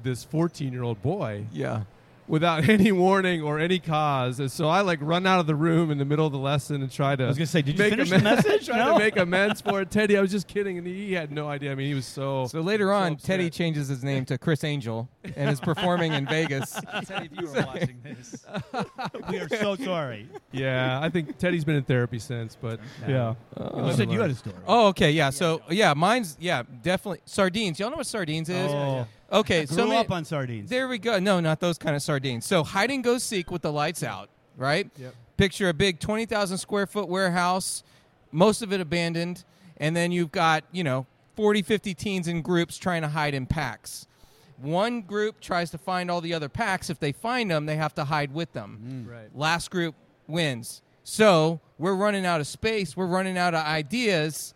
this 0.04 0.24
14 0.24 0.72
year 0.72 0.84
old 0.84 1.02
boy 1.02 1.44
yeah. 1.52 1.82
without 2.30 2.70
any 2.70 2.94
warning 2.94 3.42
or 3.42 3.60
any 3.60 3.78
cause. 3.78 4.40
And 4.40 4.50
so 4.50 4.70
I 4.70 4.80
like 4.80 5.00
run 5.02 5.28
out 5.28 5.42
of 5.42 5.48
the 5.48 5.56
room 5.56 5.92
in 5.92 5.98
the 5.98 6.06
middle 6.06 6.26
of 6.26 6.32
the 6.32 6.38
lesson 6.40 6.82
and 6.82 6.90
try 6.90 7.18
to. 7.18 7.26
I 7.26 7.28
was 7.28 7.38
gonna 7.38 7.46
say, 7.48 7.62
did 7.62 7.74
you 7.78 7.84
make 7.84 7.90
finish 7.90 8.10
the 8.10 8.16
amends- 8.16 8.46
message? 8.46 8.66
try 8.68 8.78
No? 8.78 8.94
to 8.94 9.00
make 9.00 9.18
amends 9.18 9.60
for 9.60 9.82
it. 9.82 9.92
Teddy, 9.92 10.18
I 10.18 10.22
was 10.22 10.32
just 10.32 10.48
kidding, 10.48 10.78
and 10.78 10.88
he 10.88 11.12
had 11.12 11.30
no 11.34 11.50
idea. 11.50 11.74
I 11.74 11.76
mean, 11.76 11.90
he 11.90 11.94
was 11.94 12.06
so. 12.06 12.46
So 12.48 12.62
later 12.62 12.86
so 12.88 12.94
on, 12.94 13.14
upset. 13.16 13.26
Teddy 13.28 13.50
changes 13.50 13.90
his 13.90 14.02
name 14.02 14.24
to 14.28 14.38
Criss 14.38 14.64
Angel 14.64 15.10
and 15.36 15.50
is 15.50 15.60
performing 15.60 16.14
in 16.14 16.26
Vegas. 16.26 16.72
Teddy, 17.06 17.30
if 17.32 17.40
you 17.40 17.48
were 17.48 17.62
watching 17.64 18.00
this, 18.04 18.46
we 19.30 19.40
are 19.40 19.50
so 19.50 19.76
sorry. 19.76 20.28
Yeah, 20.52 21.00
I 21.02 21.10
think 21.10 21.38
Teddy's 21.38 21.64
been 21.66 21.76
in 21.76 21.84
therapy 21.84 22.20
since, 22.20 22.56
but 22.60 22.80
yeah. 23.08 23.36
You 23.58 23.94
said 23.94 24.12
you 24.12 24.20
had 24.22 24.32
a 24.32 24.36
story. 24.36 24.56
Oh, 24.68 24.88
okay, 24.88 25.12
yeah. 25.12 25.30
So 25.30 25.62
yeah, 25.70 25.94
mine's 25.94 26.38
yeah, 26.40 26.64
definitely 26.84 27.22
sardines. 27.26 27.80
Y'all 27.80 27.90
know 27.90 27.98
what 27.98 28.08
sardines 28.08 28.50
is? 28.50 28.72
Oh. 28.72 29.08
Okay, 29.32 29.66
Grew 29.66 29.76
so 29.78 29.88
ma- 29.88 30.00
up 30.02 30.12
on 30.12 30.24
sardines. 30.24 30.70
there 30.70 30.88
we 30.88 30.98
go. 31.00 31.18
No, 31.20 31.40
not 31.40 31.60
those 31.60 31.78
kind 31.78 31.96
of 31.96 32.02
sardines. 32.02 32.46
So 32.46 32.64
hide 32.64 32.92
and 32.92 33.04
go 33.04 33.18
seek 33.18 33.50
with 33.52 33.64
the 33.64 33.72
lights 33.72 34.04
out. 34.04 34.30
right? 34.58 34.90
Yep. 34.98 35.14
Picture 35.38 35.68
a 35.68 35.74
big 35.74 36.00
20,000 36.00 36.58
square 36.58 36.86
foot 36.88 37.10
warehouse, 37.10 37.84
most 38.32 38.62
of 38.62 38.72
it 38.72 38.80
abandoned, 38.80 39.44
and 39.78 39.96
then 39.96 40.12
you've 40.14 40.32
got, 40.32 40.64
you 40.72 40.84
know, 40.84 41.06
40, 41.36 41.62
50 41.64 41.94
teens 41.94 42.28
in 42.30 42.42
groups 42.42 42.78
trying 42.78 43.02
to 43.02 43.10
hide 43.10 43.34
in 43.34 43.46
packs. 43.46 44.08
One 44.58 45.02
group 45.02 45.42
tries 45.42 45.72
to 45.72 45.78
find 45.78 46.10
all 46.10 46.22
the 46.22 46.34
other 46.34 46.50
packs. 46.50 46.90
If 46.90 47.00
they 47.00 47.12
find 47.12 47.52
them, 47.52 47.66
they 47.66 47.76
have 47.76 47.94
to 47.96 48.06
hide 48.06 48.34
with 48.34 48.54
them. 48.54 49.06
Right. 49.10 49.36
Last 49.36 49.70
group 49.70 49.96
wins. 50.28 50.82
So 51.04 51.60
we're 51.78 51.96
running 51.96 52.26
out 52.26 52.40
of 52.42 52.48
space. 52.48 52.96
We're 52.96 53.06
running 53.06 53.38
out 53.38 53.54
of 53.54 53.66
ideas. 53.66 54.54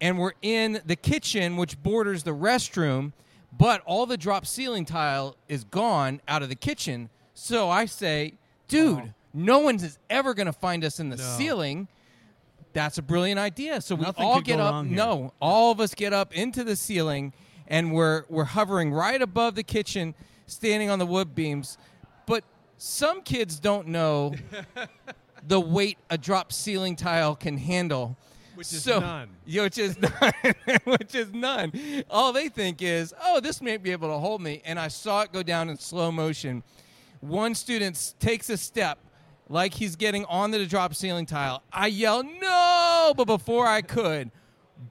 And 0.00 0.18
we're 0.18 0.32
in 0.42 0.80
the 0.84 0.96
kitchen, 0.96 1.56
which 1.56 1.80
borders 1.82 2.24
the 2.24 2.32
restroom, 2.32 3.12
but 3.56 3.82
all 3.84 4.06
the 4.06 4.16
drop 4.16 4.46
ceiling 4.46 4.84
tile 4.84 5.36
is 5.48 5.62
gone 5.62 6.20
out 6.26 6.42
of 6.42 6.48
the 6.48 6.56
kitchen. 6.56 7.08
So 7.34 7.70
I 7.70 7.84
say, 7.84 8.34
dude, 8.66 9.14
no 9.32 9.60
one's 9.60 9.84
is 9.84 9.98
ever 10.10 10.34
going 10.34 10.46
to 10.46 10.52
find 10.52 10.84
us 10.84 10.98
in 10.98 11.10
the 11.10 11.16
No. 11.16 11.22
ceiling. 11.22 11.86
That's 12.72 12.98
a 12.98 13.02
brilliant 13.02 13.38
idea. 13.38 13.80
So 13.82 13.94
we 13.94 14.02
Nothing 14.02 14.24
all 14.24 14.40
get 14.40 14.58
up. 14.58 14.86
No, 14.86 15.34
all 15.40 15.70
of 15.70 15.78
us 15.78 15.94
get 15.94 16.12
up 16.12 16.34
into 16.34 16.64
the 16.64 16.74
ceiling, 16.74 17.32
and 17.66 17.92
we're 17.92 18.24
we're 18.28 18.44
hovering 18.44 18.92
right 18.92 19.20
above 19.20 19.54
the 19.54 19.62
kitchen, 19.62 20.14
standing 20.46 20.90
on 20.90 20.98
the 20.98 21.06
wood 21.06 21.34
beams. 21.34 21.78
But 22.26 22.44
some 22.76 23.22
kids 23.22 23.58
don't 23.58 23.88
know 23.88 24.34
the 25.46 25.60
weight 25.60 25.98
a 26.10 26.18
drop 26.18 26.52
ceiling 26.52 26.96
tile 26.96 27.34
can 27.34 27.58
handle. 27.58 28.16
Which 28.54 28.72
is 28.72 28.84
so, 28.84 29.00
none. 29.00 29.30
Which 29.46 29.78
is 29.78 29.98
none. 29.98 30.32
which 30.84 31.14
is 31.14 31.32
none. 31.32 31.72
All 32.10 32.32
they 32.32 32.48
think 32.48 32.82
is, 32.82 33.14
oh, 33.22 33.40
this 33.40 33.62
may 33.62 33.76
be 33.78 33.92
able 33.92 34.08
to 34.08 34.18
hold 34.18 34.42
me. 34.42 34.60
And 34.64 34.78
I 34.78 34.88
saw 34.88 35.22
it 35.22 35.32
go 35.32 35.42
down 35.42 35.70
in 35.70 35.78
slow 35.78 36.12
motion. 36.12 36.62
One 37.20 37.54
student 37.54 38.14
takes 38.20 38.50
a 38.50 38.56
step 38.56 38.98
like 39.48 39.74
he's 39.74 39.96
getting 39.96 40.24
onto 40.26 40.58
the 40.58 40.66
drop 40.66 40.94
ceiling 40.94 41.26
tile. 41.26 41.62
I 41.72 41.86
yell, 41.86 42.22
no! 42.22 43.14
But 43.16 43.24
before 43.24 43.66
I 43.66 43.82
could, 43.82 44.30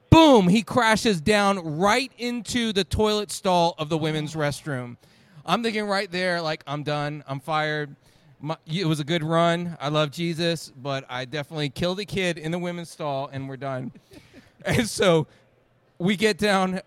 boom, 0.09 0.47
he 0.47 0.61
crashes 0.61 1.21
down 1.21 1.77
right 1.79 2.11
into 2.17 2.73
the 2.73 2.83
toilet 2.83 3.31
stall 3.31 3.75
of 3.77 3.89
the 3.89 3.97
women's 3.97 4.35
restroom. 4.35 4.97
I'm 5.45 5.63
thinking 5.63 5.85
right 5.85 6.11
there, 6.11 6.41
like, 6.41 6.63
I'm 6.67 6.83
done. 6.83 7.23
I'm 7.27 7.39
fired. 7.39 7.95
My, 8.39 8.57
it 8.65 8.85
was 8.85 8.99
a 8.99 9.03
good 9.03 9.23
run. 9.23 9.77
I 9.79 9.89
love 9.89 10.11
Jesus, 10.11 10.71
but 10.75 11.05
I 11.09 11.25
definitely 11.25 11.69
killed 11.69 11.99
a 11.99 12.05
kid 12.05 12.37
in 12.37 12.51
the 12.51 12.59
women's 12.59 12.89
stall, 12.89 13.29
and 13.31 13.47
we're 13.47 13.57
done. 13.57 13.91
and 14.65 14.87
so 14.87 15.27
we 15.97 16.15
get 16.15 16.37
down. 16.37 16.81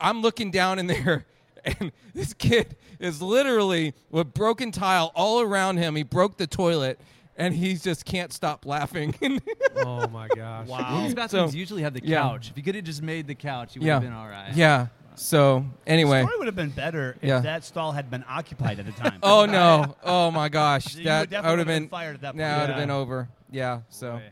I'm 0.00 0.22
looking 0.22 0.50
down 0.50 0.78
in 0.78 0.86
there, 0.86 1.26
and 1.64 1.92
this 2.14 2.34
kid 2.34 2.76
is 2.98 3.20
literally 3.20 3.94
with 4.10 4.32
broken 4.34 4.72
tile 4.72 5.12
all 5.14 5.40
around 5.40 5.78
him. 5.78 5.96
He 5.96 6.02
broke 6.02 6.36
the 6.36 6.46
toilet, 6.46 7.00
and 7.36 7.54
he 7.54 7.74
just 7.74 8.04
can't 8.04 8.32
stop 8.32 8.64
laughing. 8.66 9.14
oh 9.76 10.06
my 10.08 10.28
gosh. 10.28 10.68
Wow. 10.68 10.96
Women's 10.96 11.14
bathrooms 11.14 11.52
So- 11.52 11.56
usually 11.56 11.82
have 11.82 11.94
the 11.94 12.02
yeah. 12.04 12.22
couch. 12.22 12.50
If 12.50 12.56
you 12.56 12.62
could 12.62 12.74
have 12.74 12.84
just 12.84 13.02
made 13.02 13.26
the 13.26 13.34
couch, 13.34 13.74
you 13.74 13.80
would 13.80 13.86
yeah, 13.86 13.94
have 13.94 14.02
been 14.02 14.12
all 14.12 14.28
right. 14.28 14.52
yeah. 14.54 14.86
So 15.16 15.64
anyway, 15.86 16.22
story 16.22 16.38
would 16.38 16.46
have 16.48 16.56
been 16.56 16.70
better 16.70 17.16
if 17.22 17.28
Yeah. 17.28 17.38
that 17.40 17.64
stall 17.64 17.92
had 17.92 18.10
been 18.10 18.24
occupied 18.28 18.80
at 18.80 18.86
the 18.86 18.92
time. 18.92 19.18
oh 19.22 19.46
no, 19.46 19.94
oh 20.02 20.30
my 20.32 20.48
gosh, 20.48 20.96
You 20.96 21.04
that 21.04 21.20
would 21.20 21.30
definitely 21.30 21.48
I 21.48 21.52
would 21.52 21.58
have 21.60 21.66
would've 21.66 21.66
been 21.66 21.82
been 21.84 21.88
fired 21.88 22.14
at 22.16 22.20
that 22.22 22.32
point. 22.32 22.40
Yeah, 22.40 22.50
point. 22.50 22.60
would 22.62 22.68
have 22.70 22.78
Yeah. 22.78 22.82
been 22.82 22.90
over. 22.90 23.28
Yeah. 23.50 23.80
So 23.90 24.12
Boy. 24.14 24.22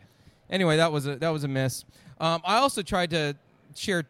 anyway, 0.50 0.76
that 0.78 0.90
was 0.90 1.06
a 1.06 1.16
that 1.16 1.28
was 1.28 1.44
a 1.44 1.48
miss. 1.48 1.84
Um, 2.20 2.40
I 2.44 2.56
also 2.56 2.82
tried 2.82 3.10
to 3.10 3.36
share 3.76 4.04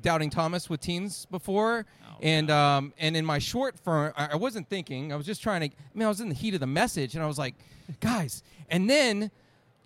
doubting 0.00 0.30
Thomas 0.30 0.70
with 0.70 0.80
teens 0.80 1.26
before, 1.30 1.84
and 2.24 2.50
um, 2.50 2.92
and 2.98 3.16
in 3.16 3.24
my 3.24 3.38
short 3.38 3.78
form, 3.78 4.12
I, 4.16 4.34
wasn't 4.34 4.68
thinking. 4.68 5.12
I 5.12 5.16
was 5.16 5.26
just 5.26 5.42
trying 5.42 5.60
to. 5.60 5.66
I 5.66 5.70
mean, 5.94 6.06
I 6.06 6.08
was 6.08 6.20
in 6.20 6.28
the 6.30 6.34
heat 6.34 6.54
of 6.54 6.60
the 6.60 6.66
message, 6.66 7.14
and 7.14 7.22
I 7.22 7.26
was 7.28 7.38
like, 7.38 7.54
guys. 8.00 8.42
And 8.70 8.88
then 8.90 9.30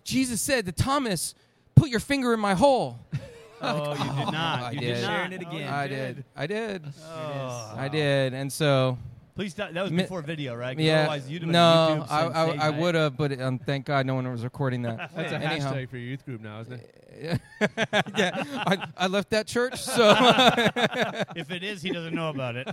Jesus 0.05 0.41
said 0.41 0.65
to 0.65 0.71
Thomas, 0.71 1.35
"Put 1.75 1.89
your 1.89 1.99
finger 1.99 2.33
in 2.33 2.39
my 2.39 2.55
hole." 2.55 2.97
Oh, 3.61 3.91
you 3.91 3.97
did 3.97 4.31
not. 4.31 4.63
I 4.63 4.71
you 4.71 4.79
did. 4.79 4.93
did. 4.93 5.03
Sharing 5.03 5.33
it 5.33 5.43
Oh, 5.45 5.49
again. 5.49 5.61
you 5.67 5.67
I 5.67 5.87
did. 5.87 6.23
I 6.33 6.47
did. 6.47 6.85
Oh. 7.03 7.73
I 7.75 7.89
did. 7.89 8.33
And 8.33 8.49
so 8.53 8.97
Please, 9.39 9.53
that 9.53 9.73
was 9.73 9.89
before 9.89 10.21
video, 10.21 10.53
right? 10.53 10.77
yeah, 10.77 10.99
Otherwise, 10.99 11.29
you'd 11.29 11.43
have 11.43 11.51
no, 11.51 12.05
I, 12.09 12.25
I, 12.25 12.45
I 12.67 12.69
would 12.71 12.93
have, 12.93 13.15
but 13.15 13.39
um, 13.39 13.57
thank 13.57 13.85
God 13.85 14.05
no 14.05 14.15
one 14.15 14.29
was 14.29 14.43
recording 14.43 14.81
that. 14.81 15.11
That's 15.15 15.31
a 15.31 15.35
Anyhow. 15.37 15.71
hashtag 15.71 15.89
for 15.89 15.95
your 15.95 16.07
youth 16.07 16.25
group 16.25 16.41
now, 16.41 16.59
isn't 16.59 16.73
it? 16.73 17.41
yeah, 18.17 18.43
I, 18.67 18.85
I 18.97 19.07
left 19.07 19.29
that 19.29 19.47
church. 19.47 19.81
So, 19.81 20.13
If 21.37 21.51
it 21.51 21.63
is, 21.63 21.81
he 21.81 21.89
doesn't 21.89 22.13
know 22.13 22.31
about 22.31 22.57
it. 22.57 22.67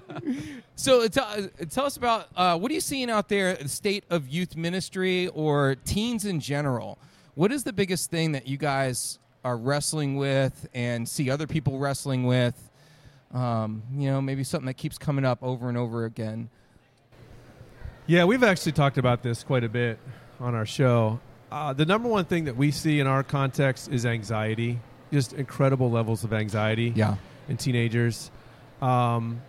so 0.74 1.06
tell, 1.06 1.48
tell 1.70 1.84
us 1.84 1.96
about 1.96 2.26
uh, 2.34 2.58
what 2.58 2.72
are 2.72 2.74
you 2.74 2.80
seeing 2.80 3.10
out 3.10 3.28
there, 3.28 3.54
the 3.54 3.68
state 3.68 4.02
of 4.10 4.28
youth 4.28 4.56
ministry 4.56 5.28
or 5.28 5.76
teens 5.84 6.24
in 6.24 6.40
general? 6.40 6.98
What 7.36 7.52
is 7.52 7.62
the 7.62 7.72
biggest 7.72 8.10
thing 8.10 8.32
that 8.32 8.48
you 8.48 8.56
guys 8.56 9.20
are 9.44 9.56
wrestling 9.56 10.16
with 10.16 10.68
and 10.74 11.08
see 11.08 11.30
other 11.30 11.46
people 11.46 11.78
wrestling 11.78 12.24
with? 12.24 12.60
Um, 13.34 13.82
you 13.94 14.08
know, 14.10 14.20
maybe 14.20 14.44
something 14.44 14.66
that 14.66 14.76
keeps 14.76 14.98
coming 14.98 15.24
up 15.24 15.42
over 15.42 15.68
and 15.68 15.76
over 15.76 16.04
again. 16.04 16.48
Yeah, 18.06 18.24
we've 18.24 18.44
actually 18.44 18.72
talked 18.72 18.98
about 18.98 19.22
this 19.22 19.42
quite 19.42 19.64
a 19.64 19.68
bit 19.68 19.98
on 20.38 20.54
our 20.54 20.66
show. 20.66 21.18
Uh, 21.50 21.72
the 21.72 21.84
number 21.86 22.08
one 22.08 22.24
thing 22.24 22.44
that 22.44 22.56
we 22.56 22.70
see 22.70 23.00
in 23.00 23.06
our 23.06 23.22
context 23.22 23.88
is 23.90 24.06
anxiety, 24.06 24.78
just 25.12 25.32
incredible 25.32 25.90
levels 25.90 26.22
of 26.24 26.32
anxiety 26.32 26.92
Yeah. 26.94 27.16
in 27.48 27.56
teenagers. 27.56 28.30
Um, 28.80 29.40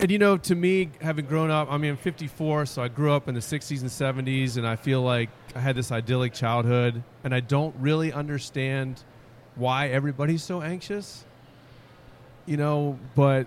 and 0.00 0.10
you 0.10 0.18
know, 0.18 0.36
to 0.36 0.54
me, 0.54 0.90
having 1.00 1.24
grown 1.26 1.50
up, 1.50 1.70
I 1.70 1.78
mean, 1.78 1.92
I'm 1.92 1.96
54, 1.96 2.66
so 2.66 2.82
I 2.82 2.88
grew 2.88 3.12
up 3.12 3.28
in 3.28 3.34
the 3.34 3.40
60s 3.40 3.80
and 3.82 3.90
70s, 3.90 4.56
and 4.58 4.66
I 4.66 4.76
feel 4.76 5.00
like 5.00 5.30
I 5.54 5.60
had 5.60 5.76
this 5.76 5.92
idyllic 5.92 6.32
childhood, 6.34 7.02
and 7.24 7.34
I 7.34 7.40
don't 7.40 7.74
really 7.78 8.12
understand 8.12 9.02
why 9.54 9.88
everybody's 9.88 10.42
so 10.42 10.60
anxious. 10.60 11.24
You 12.46 12.56
know, 12.56 12.98
but 13.14 13.46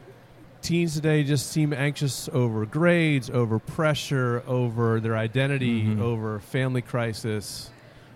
teens 0.61 0.95
today 0.95 1.23
just 1.23 1.51
seem 1.51 1.73
anxious 1.73 2.29
over 2.31 2.65
grades, 2.65 3.29
over 3.29 3.59
pressure, 3.59 4.41
over 4.47 4.99
their 4.99 5.15
identity, 5.17 5.83
Mhm. 5.83 5.99
over 5.99 6.39
family 6.39 6.81
crisis, 6.81 7.69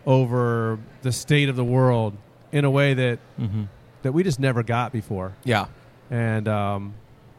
over 0.06 0.80
the 1.02 1.12
state 1.12 1.50
of 1.50 1.56
the 1.56 1.64
world 1.66 2.16
in 2.52 2.66
a 2.66 2.72
way 2.72 2.94
that 2.94 3.20
Mm-hmm. 3.40 3.64
that 4.04 4.14
we 4.14 4.24
just 4.24 4.40
never 4.40 4.64
got 4.64 4.92
before. 4.92 5.34
Yeah. 5.44 5.66
And 6.10 6.48
um, 6.48 6.94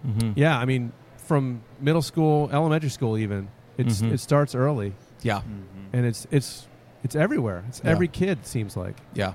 Mm-hmm. 0.07 0.33
yeah, 0.37 0.57
I 0.59 0.65
mean, 0.67 0.93
from 1.17 1.63
middle 1.81 2.03
school, 2.03 2.49
elementary 2.53 2.91
school, 2.91 3.17
even 3.19 3.49
it's 3.79 4.01
Mhm. 4.03 4.13
it 4.13 4.21
starts 4.21 4.55
early, 4.55 4.93
Yeah. 5.23 5.41
and 5.93 6.05
it's 6.07 6.27
it's 6.31 6.69
it's 7.03 7.17
everywhere. 7.17 7.65
It's 7.69 7.81
Yeah. 7.83 7.91
every 7.91 8.09
kid 8.09 8.45
seems 8.47 8.77
like. 8.77 8.97
Yeah, 9.15 9.33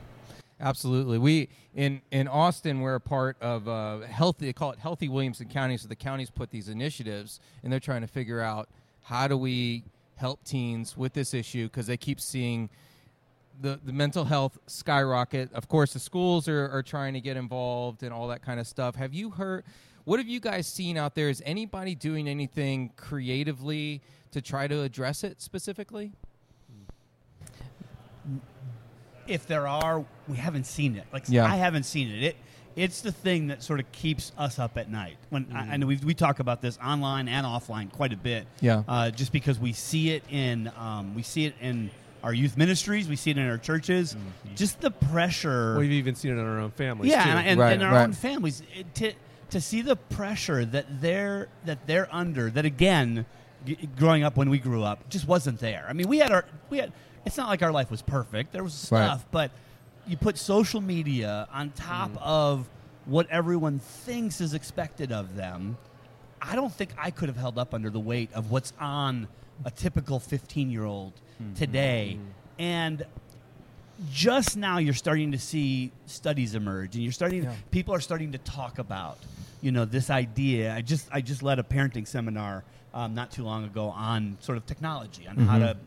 absolutely. 0.60 1.18
We 1.18 1.50
in 1.74 2.02
in 2.12 2.28
Austin, 2.28 2.82
we're 2.82 2.96
a 2.96 3.00
part 3.02 3.38
of 3.42 3.68
uh, 3.68 4.00
healthy. 4.02 4.46
They 4.48 4.54
call 4.54 4.72
it 4.72 4.80
Healthy 4.80 5.10
Williamson 5.10 5.48
County. 5.48 5.78
So 5.78 5.88
the 5.88 5.96
counties 5.96 6.30
put 6.30 6.52
these 6.52 6.70
initiatives, 6.70 7.40
and 7.64 7.72
they're 7.72 7.80
trying 7.80 8.02
to 8.02 8.08
figure 8.08 8.42
out 8.42 8.70
how 9.04 9.28
do 9.28 9.38
we 9.38 9.84
help 10.16 10.44
teens 10.44 10.96
with 10.96 11.14
this 11.14 11.34
issue 11.34 11.66
because 11.66 11.88
they 11.88 11.98
keep 11.98 12.20
seeing 12.20 12.70
the 13.62 13.80
the 13.84 13.94
mental 13.94 14.26
health 14.26 14.58
skyrocket. 14.68 15.52
Of 15.54 15.68
course, 15.68 15.94
the 15.94 16.00
schools 16.00 16.48
are 16.48 16.70
are 16.70 16.84
trying 16.84 17.14
to 17.14 17.22
get 17.22 17.38
involved 17.38 18.04
and 18.04 18.14
all 18.14 18.28
that 18.30 18.42
kind 18.42 18.60
of 18.60 18.68
stuff. 18.68 18.96
Have 18.96 19.14
you 19.14 19.30
heard? 19.32 19.64
What 20.06 20.20
have 20.20 20.28
you 20.28 20.40
guys 20.40 20.68
seen 20.68 20.98
out 20.98 21.16
there? 21.16 21.30
Is 21.30 21.42
anybody 21.46 21.96
doing 21.96 22.28
anything 22.28 22.92
creatively 22.96 24.02
to 24.32 24.42
try 24.42 24.68
to 24.68 24.82
address 24.84 25.24
it 25.24 25.42
specifically? 25.42 26.12
If 29.28 29.48
there 29.48 29.68
are, 29.68 30.04
we 30.28 30.38
haven't 30.38 30.66
seen 30.66 30.96
it. 30.96 31.06
Like 31.14 31.24
Yeah. 31.28 31.46
I 31.46 31.56
haven't 31.56 31.84
seen 31.84 32.10
it. 32.10 32.24
It 32.24 32.36
it's 32.76 33.00
the 33.00 33.12
thing 33.14 33.48
that 33.48 33.64
sort 33.64 33.80
of 33.80 33.90
keeps 33.94 34.34
us 34.38 34.60
up 34.60 34.78
at 34.78 34.92
night. 34.92 35.16
When 35.30 35.48
I, 35.54 35.74
I 35.74 35.78
know 35.78 35.88
we 35.88 35.96
we 35.98 36.14
talk 36.14 36.40
about 36.40 36.62
this 36.62 36.78
online 36.86 37.30
and 37.30 37.46
offline 37.46 37.90
quite 37.92 38.12
a 38.12 38.18
bit. 38.18 38.48
Yeah. 38.60 38.84
Uh, 38.88 39.12
just 39.12 39.32
because 39.32 39.58
we 39.60 39.72
see 39.72 40.12
it 40.12 40.24
in 40.30 40.70
um, 40.78 41.16
we 41.16 41.22
see 41.24 41.46
it 41.46 41.54
in 41.62 41.90
our 42.22 42.34
youth 42.34 42.58
ministries, 42.58 43.08
we 43.08 43.16
see 43.16 43.32
it 43.32 43.38
in 43.38 43.48
our 43.48 43.58
churches. 43.58 44.18
Just 44.56 44.82
the 44.82 44.92
pressure. 44.92 45.78
We've 45.78 45.92
even 45.92 46.16
seen 46.16 46.32
it 46.32 46.34
in 46.34 46.46
our 46.46 46.60
own 46.60 46.72
families. 46.72 47.12
yeah, 47.12 47.24
too. 47.24 47.30
and, 47.30 47.48
and, 47.48 47.60
Right, 47.60 47.74
and 47.74 47.84
our 47.84 47.94
right. 47.94 48.04
own 48.04 48.14
families 48.14 48.62
it, 48.78 48.94
to 48.96 49.14
to 49.52 49.62
see 49.62 49.82
the 49.82 49.96
pressure 49.96 50.66
that 50.66 51.02
they're 51.02 51.48
that 51.66 51.88
they're 51.88 52.10
under. 52.14 52.50
That 52.50 52.66
again, 52.66 53.26
g- 53.66 53.78
growing 53.98 54.24
up 54.24 54.36
when 54.36 54.50
we 54.50 54.58
grew 54.58 54.84
up, 54.84 55.08
just 55.10 55.28
wasn't 55.28 55.60
there. 55.60 55.86
I 55.88 55.94
mean, 55.94 56.10
we 56.10 56.18
had 56.18 56.32
our 56.34 56.44
we 56.70 56.80
had. 56.80 56.92
It's 57.26 57.38
not 57.38 57.50
like 57.50 57.62
our 57.64 57.72
life 57.72 57.90
was 57.92 58.02
perfect. 58.02 58.52
There 58.54 58.64
was 58.64 58.90
Right. 58.92 59.06
stuff, 59.06 59.26
but 59.32 59.52
you 60.08 60.16
put 60.18 60.38
social 60.38 60.82
media 60.82 61.48
on 61.52 61.72
top 61.72 62.12
Mm. 62.14 62.22
of 62.22 62.70
what 63.06 63.28
everyone 63.30 63.80
thinks 63.80 64.42
is 64.42 64.54
expected 64.54 65.12
of 65.12 65.36
them. 65.36 65.78
I 66.42 66.56
don't 66.56 66.72
think 66.74 66.92
I 66.98 67.10
could 67.12 67.30
have 67.30 67.38
held 67.38 67.58
up 67.58 67.74
under 67.74 67.90
the 67.90 68.00
weight 68.00 68.32
of 68.34 68.52
what's 68.52 68.74
on 68.80 69.28
a 69.64 69.72
typical 69.72 70.20
15 70.20 70.70
year 70.70 70.84
old 70.86 71.14
Mm-hmm. 71.42 71.54
today. 71.56 72.20
And 72.60 73.04
just 74.12 74.58
now 74.58 74.78
you're 74.78 74.94
starting 74.94 75.32
to 75.32 75.40
see 75.40 75.92
studies 76.06 76.54
emerge 76.56 76.96
and 76.96 77.04
you're 77.04 77.14
starting 77.14 77.44
Yeah. 77.44 77.54
people 77.72 77.94
are 77.96 78.00
starting 78.02 78.32
to 78.34 78.38
talk 78.38 78.78
about 78.80 79.18
you 79.62 79.72
know 79.72 79.86
this 79.86 80.10
idea 80.10 80.76
i 80.76 80.82
just 80.82 81.08
i 81.14 81.22
just 81.22 81.42
led 81.42 81.60
a 81.60 81.64
parenting 81.64 82.06
seminar 82.06 82.66
um, 82.94 83.16
not 83.16 83.32
too 83.32 83.44
long 83.44 83.64
ago 83.64 83.88
on 83.90 84.38
sort 84.42 84.58
of 84.58 84.66
technology 84.66 85.26
on 85.28 85.38
how 85.38 85.58
Mhm. 85.58 85.62
to 85.62 85.78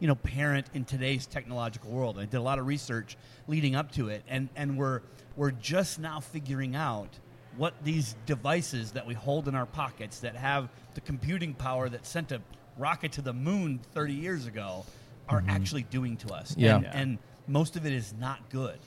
you 0.00 0.06
know 0.08 0.14
parent 0.14 0.66
in 0.74 0.84
today's 0.84 1.26
technological 1.26 1.90
world. 1.90 2.18
I 2.18 2.24
did 2.24 2.36
a 2.36 2.40
lot 2.42 2.58
of 2.58 2.66
research 2.66 3.16
leading 3.46 3.74
up 3.74 3.92
to 3.92 4.08
it, 4.08 4.22
and 4.28 4.48
and 4.56 4.76
we're 4.78 5.00
we're 5.36 5.50
just 5.52 5.98
now 5.98 6.20
figuring 6.20 6.74
out 6.76 7.08
what 7.56 7.74
these 7.84 8.14
devices 8.26 8.92
that 8.92 9.06
we 9.06 9.14
hold 9.14 9.48
in 9.48 9.54
our 9.54 9.66
pockets 9.66 10.20
that 10.20 10.36
have 10.36 10.68
the 10.94 11.00
computing 11.00 11.54
power 11.54 11.88
that 11.88 12.06
sent 12.06 12.30
a 12.32 12.40
rocket 12.76 13.10
to 13.12 13.22
the 13.22 13.32
moon 13.32 13.80
30 13.94 14.12
years 14.12 14.46
ago 14.46 14.84
are 15.28 15.42
actually 15.48 15.82
doing 15.82 16.16
to 16.16 16.32
us. 16.32 16.54
Yeah. 16.56 16.76
And, 16.76 16.86
and 16.86 17.18
most 17.48 17.76
of 17.76 17.84
it 17.84 17.92
is 17.92 18.14
not 18.18 18.48
good. 18.50 18.78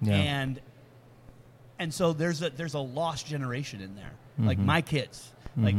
Yeah. 0.00 0.14
And 0.14 0.60
and 1.78 1.92
so 1.92 2.12
there's 2.12 2.42
a 2.42 2.50
there's 2.50 2.74
a 2.74 2.78
lost 2.80 3.26
generation 3.26 3.80
in 3.80 3.94
there. 3.96 4.12
Like 4.38 4.58
Mm-hmm. 4.58 4.66
my 4.66 4.80
kids, 4.82 5.32
like 5.56 5.74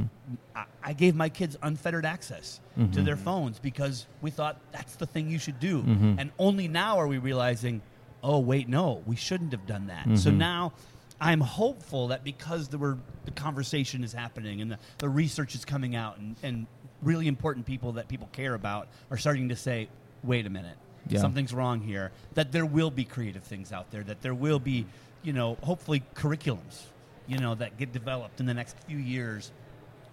I, 0.55 0.65
I 0.83 0.93
gave 0.93 1.15
my 1.15 1.29
kids 1.29 1.57
unfettered 1.61 2.05
access 2.05 2.59
Mm-hmm. 2.79 2.91
to 2.93 3.01
their 3.01 3.17
phones 3.17 3.59
because 3.59 4.05
we 4.21 4.31
thought 4.31 4.57
that's 4.71 4.95
the 4.95 5.05
thing 5.05 5.29
you 5.29 5.39
should 5.39 5.59
do. 5.59 5.81
Mm-hmm. 5.83 6.15
And 6.19 6.31
only 6.39 6.69
now 6.69 6.99
are 6.99 7.07
we 7.07 7.17
realizing, 7.17 7.81
oh 8.23 8.39
wait, 8.39 8.69
no, 8.69 9.03
we 9.05 9.17
shouldn't 9.17 9.51
have 9.51 9.67
done 9.67 9.87
that. 9.87 10.05
So 10.17 10.29
Mm-hmm. 10.29 10.37
now 10.37 10.73
I'm 11.19 11.41
hopeful 11.41 12.07
that 12.07 12.23
because 12.23 12.71
were 12.71 12.97
the 13.25 13.31
conversation 13.31 14.03
is 14.05 14.13
happening 14.13 14.61
and 14.61 14.71
the, 14.71 14.79
the 14.99 15.09
research 15.09 15.53
is 15.53 15.65
coming 15.65 15.95
out 15.97 16.17
and, 16.17 16.35
and 16.43 16.65
really 17.01 17.27
important 17.27 17.65
people 17.65 17.91
that 17.93 18.07
people 18.07 18.29
care 18.31 18.53
about 18.53 18.87
are 19.11 19.17
starting 19.17 19.49
to 19.49 19.55
say, 19.57 19.89
wait 20.23 20.45
a 20.45 20.49
minute, 20.49 20.77
Yeah. 21.09 21.19
something's 21.19 21.53
wrong 21.53 21.81
here. 21.81 22.11
That 22.35 22.51
there 22.53 22.65
will 22.65 22.89
be 22.91 23.03
creative 23.03 23.43
things 23.43 23.71
out 23.73 23.91
there. 23.91 24.03
That 24.03 24.21
there 24.21 24.33
will 24.33 24.59
be, 24.59 24.85
you 25.23 25.33
know, 25.33 25.57
hopefully 25.61 26.03
curriculums, 26.15 26.83
you 27.27 27.37
know, 27.37 27.53
that 27.55 27.77
get 27.77 27.91
developed 27.91 28.39
in 28.39 28.45
the 28.45 28.53
next 28.53 28.77
few 28.87 28.97
years, 28.97 29.51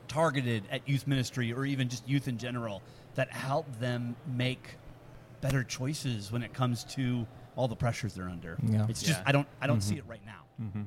targeted 0.09 0.65
at 0.71 0.89
youth 0.89 1.07
ministry 1.07 1.53
or 1.53 1.65
even 1.65 1.89
just 1.89 2.09
youth 2.09 2.29
in 2.29 2.39
general, 2.39 2.83
that 3.15 3.31
help 3.33 3.67
them 3.79 4.17
make 4.27 4.77
better 5.41 5.63
choices 5.63 6.33
when 6.33 6.43
it 6.43 6.53
comes 6.53 6.85
to 6.85 7.27
all 7.57 7.69
the 7.69 7.77
pressures 7.77 8.15
they're 8.15 8.29
under. 8.29 8.57
Yeah. 8.63 8.87
It's 8.89 9.03
just 9.03 9.21
Yeah. 9.21 9.25
I 9.27 9.33
don't 9.33 9.49
I 9.61 9.67
don't 9.67 9.81
see 9.81 9.97
mm-hmm. 9.97 9.99
it 9.99 10.11
right 10.11 10.27
now. 10.27 10.45
Mm-hmm. 10.63 10.83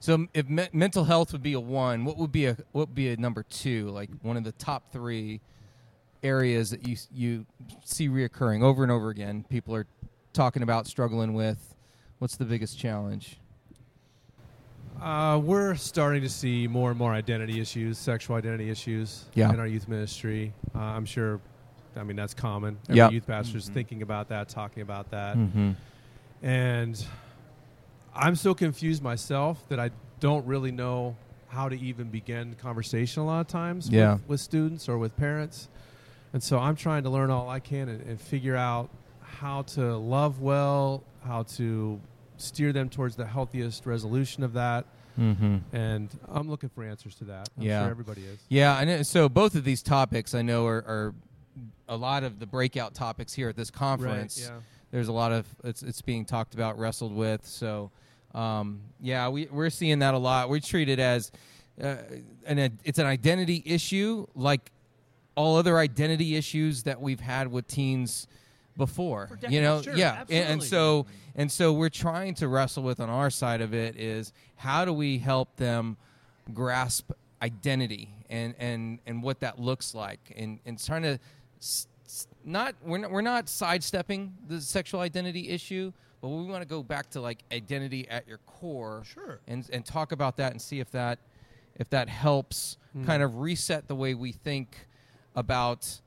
So 0.00 0.26
if 0.34 0.48
me- 0.48 0.68
mental 0.72 1.04
health 1.04 1.32
would 1.32 1.42
be 1.42 1.52
a 1.52 1.60
one, 1.60 2.04
what 2.04 2.16
would 2.18 2.32
be 2.32 2.46
a 2.46 2.56
what 2.72 2.88
would 2.88 2.94
be 2.94 3.10
a 3.10 3.16
number 3.16 3.44
two? 3.44 3.88
Like 3.90 4.10
one 4.22 4.36
of 4.36 4.44
the 4.44 4.52
top 4.52 4.92
three 4.92 5.40
areas 6.22 6.70
that 6.70 6.86
you 6.86 6.96
you 7.12 7.46
see 7.84 8.08
reoccurring 8.08 8.62
over 8.62 8.82
and 8.82 8.90
over 8.90 9.10
again. 9.10 9.44
People 9.48 9.74
are 9.74 9.86
talking 10.32 10.62
about 10.62 10.86
struggling 10.86 11.34
with. 11.34 11.76
What's 12.18 12.36
the 12.36 12.44
biggest 12.44 12.78
challenge? 12.78 13.38
Uh, 15.02 15.36
we're 15.38 15.74
starting 15.74 16.22
to 16.22 16.28
see 16.28 16.68
more 16.68 16.90
and 16.90 16.98
more 16.98 17.12
identity 17.12 17.60
issues, 17.60 17.98
sexual 17.98 18.36
identity 18.36 18.70
issues 18.70 19.24
Yeah. 19.34 19.52
in 19.52 19.58
our 19.58 19.66
youth 19.66 19.88
ministry. 19.88 20.52
Uh, 20.76 20.78
I'm 20.78 21.04
sure, 21.04 21.40
I 21.96 22.04
mean, 22.04 22.14
that's 22.14 22.34
common. 22.34 22.78
Every 22.84 22.98
Yeah. 22.98 23.10
youth 23.10 23.26
pastor 23.26 23.58
is 23.58 23.68
thinking 23.68 24.02
about 24.02 24.28
that, 24.28 24.48
talking 24.48 24.80
about 24.82 25.10
that. 25.10 25.36
Mm-hmm. 25.36 25.72
And 26.44 27.04
I'm 28.14 28.36
so 28.36 28.54
confused 28.54 29.02
myself 29.02 29.68
that 29.70 29.80
I 29.80 29.90
don't 30.20 30.46
really 30.46 30.70
know 30.70 31.16
how 31.48 31.68
to 31.68 31.76
even 31.76 32.08
begin 32.08 32.54
conversation 32.54 33.22
a 33.22 33.26
lot 33.26 33.40
of 33.40 33.48
times 33.48 33.88
Yeah. 33.88 34.12
with, 34.14 34.28
with 34.28 34.40
students 34.40 34.88
or 34.88 34.98
with 34.98 35.16
parents. 35.16 35.68
And 36.32 36.40
so 36.40 36.60
I'm 36.60 36.76
trying 36.76 37.02
to 37.02 37.10
learn 37.10 37.28
all 37.28 37.50
I 37.50 37.58
can 37.58 37.88
and, 37.88 38.00
and 38.02 38.20
figure 38.20 38.54
out 38.56 38.88
how 39.20 39.62
to 39.62 39.96
love 39.96 40.40
well, 40.40 41.02
how 41.26 41.42
to 41.42 42.00
steer 42.36 42.72
them 42.72 42.88
towards 42.88 43.16
the 43.16 43.26
healthiest 43.26 43.86
resolution 43.86 44.42
of 44.42 44.52
that. 44.54 44.86
Mm-hmm. 45.18 45.58
And 45.76 46.08
I'm 46.28 46.48
looking 46.48 46.70
for 46.70 46.84
answers 46.84 47.14
to 47.16 47.24
that. 47.24 47.48
I'm 47.56 47.64
Yeah. 47.64 47.82
sure 47.82 47.90
everybody 47.90 48.22
is. 48.22 48.40
Yeah, 48.48 48.82
know. 48.84 49.02
So 49.02 49.28
both 49.28 49.54
of 49.54 49.64
these 49.64 49.82
topics, 49.82 50.34
I 50.34 50.42
know, 50.42 50.66
are, 50.66 50.84
are 50.86 51.14
a 51.88 51.96
lot 51.96 52.24
of 52.24 52.38
the 52.38 52.46
breakout 52.46 52.94
topics 52.94 53.32
here 53.32 53.48
at 53.48 53.56
this 53.56 53.70
conference. 53.70 54.40
Right, 54.42 54.54
yeah. 54.54 54.60
There's 54.90 55.08
a 55.08 55.12
lot 55.12 55.32
of 55.32 55.46
it's 55.64 55.82
it's 55.82 56.02
being 56.02 56.24
talked 56.24 56.54
about, 56.54 56.78
wrestled 56.78 57.14
with. 57.14 57.46
So, 57.46 57.90
um, 58.34 58.80
yeah, 59.00 59.28
we 59.28 59.48
we're 59.50 59.70
seeing 59.70 60.00
that 60.00 60.14
a 60.14 60.18
lot. 60.18 60.48
We 60.48 60.60
treat 60.60 60.88
it 60.88 60.98
as 60.98 61.32
uh, 61.82 61.96
an 62.46 62.78
it's 62.84 62.98
an 62.98 63.06
identity 63.06 63.62
issue, 63.64 64.26
like 64.34 64.70
all 65.34 65.56
other 65.56 65.78
identity 65.78 66.36
issues 66.36 66.82
that 66.82 67.00
we've 67.00 67.20
had 67.20 67.48
with 67.48 67.66
teens 67.66 68.26
before. 68.76 69.28
For 69.28 69.48
you 69.48 69.60
know, 69.60 69.82
sure, 69.82 69.94
yeah, 69.94 70.24
and, 70.28 70.48
and 70.48 70.62
so 70.62 71.06
and 71.34 71.50
so 71.50 71.72
we're 71.72 71.88
trying 71.88 72.34
to 72.34 72.48
wrestle 72.48 72.82
with 72.82 73.00
on 73.00 73.08
our 73.08 73.30
side 73.30 73.60
of 73.60 73.74
it 73.74 73.96
is 73.96 74.32
how 74.56 74.84
do 74.84 74.92
we 74.92 75.18
help 75.18 75.56
them 75.56 75.96
grasp 76.52 77.12
identity 77.42 78.08
and 78.30 78.54
and 78.58 79.00
and 79.06 79.22
what 79.22 79.40
that 79.40 79.58
looks 79.58 79.94
like 79.94 80.32
and 80.36 80.60
and 80.64 80.82
trying 80.82 81.02
to 81.02 81.18
s- 81.60 81.86
s- 82.04 82.26
not 82.44 82.74
we're 82.84 82.98
not, 82.98 83.10
we're 83.10 83.20
not 83.20 83.48
sidestepping 83.48 84.34
the 84.48 84.60
sexual 84.60 85.00
identity 85.00 85.48
issue 85.48 85.92
but 86.20 86.28
we 86.28 86.44
want 86.44 86.62
to 86.62 86.68
go 86.68 86.82
back 86.82 87.10
to 87.10 87.20
like 87.20 87.42
identity 87.52 88.08
at 88.08 88.26
your 88.28 88.38
core 88.38 89.02
Sure. 89.04 89.40
and 89.46 89.68
and 89.72 89.84
talk 89.84 90.12
about 90.12 90.36
that 90.36 90.52
and 90.52 90.60
see 90.60 90.80
if 90.80 90.90
that 90.92 91.18
if 91.76 91.90
that 91.90 92.08
helps 92.08 92.76
hmm. 92.92 93.04
kind 93.04 93.22
of 93.22 93.38
reset 93.38 93.88
the 93.88 93.94
way 93.94 94.14
we 94.14 94.32
think 94.32 94.88
about 95.34 96.00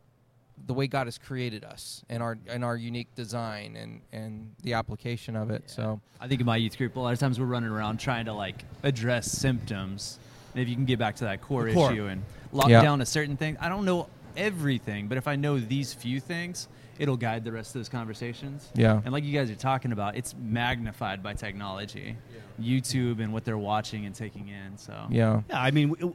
the 0.68 0.74
way 0.74 0.88
God 0.88 1.08
has 1.08 1.18
created 1.18 1.64
us 1.64 2.04
and 2.10 2.24
our 2.24 2.38
and 2.48 2.64
our 2.64 2.76
unique 2.78 3.14
design 3.16 3.76
and 3.76 4.02
and 4.12 4.54
the 4.64 4.74
application 4.74 5.36
of 5.36 5.52
it 5.52 5.70
so 5.70 6.00
I 6.20 6.28
think 6.28 6.40
in 6.42 6.46
my 6.48 6.56
youth 6.58 6.78
group, 6.78 6.96
a 6.96 7.00
lot 7.00 7.14
of 7.14 7.20
times 7.20 7.40
we're 7.40 7.46
running 7.46 7.70
around 7.70 8.00
trying 8.00 8.26
to 8.26 8.34
like 8.34 8.64
address 8.84 9.32
symptoms. 9.32 10.18
And 10.54 10.62
if 10.64 10.70
you 10.70 10.76
can 10.76 10.86
get 10.86 10.98
back 10.98 11.16
to 11.18 11.26
that 11.26 11.42
core, 11.42 11.70
core. 11.72 11.92
issue 11.92 12.06
and 12.08 12.24
lock 12.52 12.70
Yeah. 12.70 12.82
down 12.82 13.02
a 13.02 13.06
certain 13.06 13.36
thing, 13.38 13.58
I 13.60 13.68
don't 13.70 13.86
know 13.86 14.08
everything, 14.38 15.08
but 15.08 15.18
if 15.18 15.28
I 15.28 15.36
know 15.36 15.60
these 15.60 15.94
few 15.94 16.20
things, 16.20 16.68
it'll 16.98 17.18
guide 17.18 17.44
the 17.44 17.52
rest 17.52 17.76
of 17.76 17.80
those 17.82 17.90
conversations. 17.90 18.70
Yeah. 18.74 19.02
And 19.04 19.12
like 19.12 19.24
you 19.26 19.34
guys 19.38 19.52
are 19.52 19.56
talking 19.56 19.92
about, 19.92 20.16
it's 20.16 20.34
magnified 20.42 21.22
by 21.22 21.34
technology, 21.34 22.16
YouTube 22.60 23.20
and 23.22 23.34
what 23.34 23.44
they're 23.44 23.58
watching 23.58 24.06
and 24.06 24.16
taking 24.16 24.48
in. 24.48 24.78
So 24.78 24.94
yeah 25.10 25.42
Yeah, 25.50 25.62
I 25.62 25.72
mean, 25.72 25.90
we, 25.90 26.14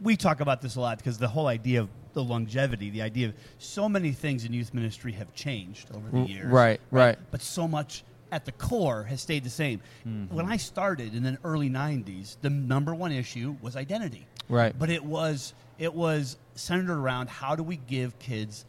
we 0.00 0.16
talk 0.16 0.40
about 0.40 0.62
this 0.62 0.76
a 0.76 0.80
lot 0.80 0.96
because 0.98 1.18
the 1.18 1.28
whole 1.28 1.46
idea 1.46 1.82
of 1.82 1.88
the 2.16 2.24
longevity, 2.24 2.88
the 2.88 3.02
idea 3.02 3.28
of 3.28 3.34
so 3.58 3.90
many 3.90 4.10
things 4.10 4.46
in 4.46 4.52
youth 4.54 4.72
ministry 4.72 5.12
have 5.12 5.32
changed 5.34 5.90
over 5.94 6.08
the 6.10 6.20
years. 6.22 6.46
right, 6.46 6.80
right. 6.90 7.18
But 7.30 7.42
so 7.42 7.68
much 7.68 8.04
at 8.32 8.46
the 8.46 8.52
core 8.52 9.04
has 9.04 9.20
stayed 9.20 9.44
the 9.44 9.50
same. 9.50 9.80
Mm-hmm. 10.08 10.34
When 10.34 10.46
I 10.50 10.56
started 10.56 11.14
in 11.14 11.22
the 11.22 11.36
early 11.44 11.68
'90s, 11.68 12.38
the 12.40 12.48
number 12.48 12.94
one 12.94 13.12
issue 13.12 13.54
was 13.60 13.76
identity. 13.76 14.26
Right. 14.48 14.74
But 14.76 14.88
it 14.88 15.04
was 15.04 15.52
it 15.78 15.92
was 15.92 16.38
centered 16.54 16.90
around 16.98 17.28
how 17.28 17.54
do 17.54 17.62
we 17.62 17.76
give 17.76 18.18
kids 18.18 18.64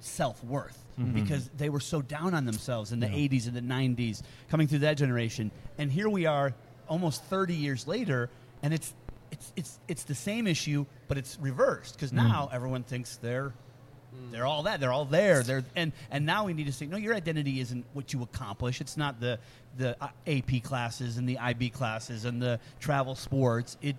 self 0.00 0.42
worth 0.44 0.78
Mm-hmm. 0.94 1.14
because 1.24 1.50
they 1.56 1.70
were 1.70 1.80
so 1.80 2.00
down 2.00 2.34
on 2.34 2.44
themselves 2.44 2.92
in 2.92 3.00
the 3.00 3.08
80s 3.08 3.48
and 3.48 3.56
the 3.56 3.60
90s, 3.60 4.22
coming 4.48 4.68
through 4.68 4.78
that 4.78 4.96
generation, 4.96 5.50
and 5.76 5.90
here 5.90 6.08
we 6.08 6.24
are, 6.26 6.54
almost 6.88 7.24
30 7.24 7.52
years 7.52 7.88
later, 7.88 8.30
and 8.62 8.72
it's 8.72 8.94
it's 9.34 9.52
it's 9.56 9.72
it's 9.88 10.04
the 10.04 10.14
same 10.14 10.46
issue, 10.46 10.86
but 11.08 11.16
it's 11.18 11.36
reversed 11.40 11.94
because 11.96 12.12
Mm. 12.12 12.16
now 12.28 12.48
everyone 12.52 12.82
thinks 12.84 13.16
they're 13.16 13.52
they're 14.30 14.46
all 14.46 14.62
that 14.62 14.78
they're 14.80 14.92
all 14.92 15.04
there 15.04 15.42
they're 15.42 15.64
and 15.74 15.90
and 16.12 16.24
now 16.24 16.44
we 16.46 16.52
need 16.54 16.66
to 16.66 16.72
say 16.72 16.86
no 16.86 16.96
your 16.96 17.16
identity 17.16 17.58
isn't 17.58 17.84
what 17.94 18.12
you 18.12 18.22
accomplish 18.22 18.80
it's 18.80 18.96
not 18.96 19.18
the 19.18 19.40
the 19.76 19.96
uh, 20.00 20.06
ap 20.28 20.62
classes 20.62 21.16
and 21.18 21.28
the 21.28 21.36
ib 21.50 21.68
classes 21.70 22.24
and 22.24 22.40
the 22.40 22.60
travel 22.78 23.16
sports 23.16 23.76
it 23.82 23.96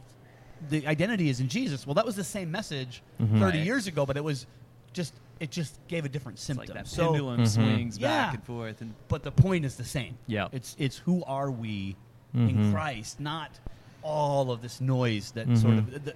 the 0.69 0.87
identity 0.87 1.27
is 1.27 1.41
in 1.41 1.49
jesus 1.49 1.85
well 1.85 1.95
that 1.95 2.05
was 2.05 2.15
the 2.15 2.23
same 2.23 2.49
message 2.49 3.03
30 3.19 3.39
Right. 3.41 3.55
years 3.55 3.87
ago 3.87 4.05
but 4.05 4.15
it 4.15 4.23
was 4.23 4.47
just 4.93 5.13
it 5.41 5.51
just 5.51 5.77
gave 5.89 6.05
a 6.05 6.09
different 6.09 6.37
it's 6.37 6.45
symptom 6.45 6.65
like 6.65 6.73
that 6.77 6.87
so 6.87 7.07
pendulum 7.07 7.45
swings 7.45 7.97
Yeah. 7.97 8.07
back 8.07 8.35
and 8.35 8.43
forth. 8.45 8.79
And 8.79 8.93
but 9.09 9.21
the 9.23 9.31
point 9.33 9.65
is 9.65 9.75
the 9.75 9.83
same 9.83 10.17
Yeah. 10.27 10.47
it's 10.53 10.77
it's 10.79 10.97
who 10.97 11.25
are 11.25 11.51
we 11.51 11.97
Mm-hmm. 12.33 12.49
in 12.49 12.71
christ 12.73 13.19
not 13.19 13.51
all 14.05 14.51
of 14.51 14.61
this 14.61 14.79
noise 14.79 15.31
that 15.31 15.47
mm-hmm. 15.47 15.55
sort 15.55 15.77
of 15.79 16.05
the 16.05 16.13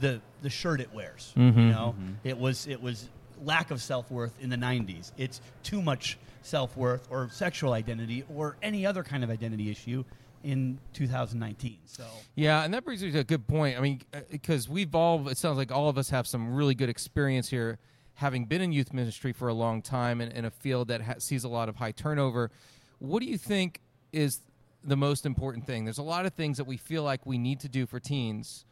the, 0.00 0.20
the 0.40 0.48
shirt 0.48 0.80
it 0.80 0.92
wears 0.94 1.34
Mm-hmm. 1.36 1.58
you 1.58 1.66
know 1.66 1.94
mm-hmm. 1.98 2.12
it 2.24 2.38
was 2.38 2.66
it 2.68 2.80
was 2.80 3.08
lack 3.44 3.70
of 3.72 3.82
self-worth 3.82 4.32
in 4.40 4.48
the 4.48 4.56
90s 4.56 5.10
it's 5.18 5.40
too 5.64 5.82
much 5.82 6.16
self-worth 6.42 7.08
or 7.10 7.28
sexual 7.32 7.72
identity 7.72 8.24
or 8.34 8.56
any 8.62 8.86
other 8.86 9.02
kind 9.02 9.24
of 9.24 9.30
identity 9.30 9.70
issue 9.70 10.04
in 10.44 10.78
2019 10.92 11.78
so 11.84 12.04
Yeah, 12.34 12.64
and 12.64 12.72
that 12.74 12.84
brings 12.84 13.02
me 13.02 13.10
to 13.12 13.18
a 13.20 13.24
good 13.24 13.46
point. 13.46 13.78
I 13.78 13.80
mean, 13.80 14.00
uh, 14.12 14.20
because 14.30 14.68
we've 14.68 14.94
all, 14.94 15.28
it 15.28 15.38
sounds 15.38 15.56
like 15.56 15.70
all 15.70 15.88
of 15.88 15.98
us 15.98 16.10
have 16.10 16.26
some 16.26 16.54
really 16.54 16.74
good 16.74 16.88
experience 16.88 17.48
here, 17.48 17.78
having 18.14 18.46
been 18.46 18.60
in 18.60 18.72
youth 18.72 18.92
ministry 18.92 19.32
for 19.32 19.48
a 19.48 19.54
long 19.54 19.82
time 19.82 20.20
and 20.20 20.32
in 20.32 20.44
a 20.44 20.50
field 20.50 20.88
that 20.88 21.02
ha- 21.02 21.14
sees 21.18 21.44
a 21.44 21.48
lot 21.48 21.68
of 21.68 21.76
high 21.76 21.92
turnover. 21.92 22.50
What 22.98 23.20
do 23.20 23.26
you 23.26 23.38
think 23.38 23.80
is 24.12 24.40
the 24.84 24.96
most 24.96 25.26
important 25.26 25.66
thing? 25.66 25.84
There's 25.84 25.98
a 25.98 26.02
lot 26.02 26.26
of 26.26 26.34
things 26.34 26.56
that 26.56 26.64
we 26.64 26.76
feel 26.76 27.02
like 27.02 27.24
we 27.26 27.38
need 27.38 27.60
to 27.60 27.68
do 27.68 27.86
for 27.86 28.00
teens, 28.00 28.64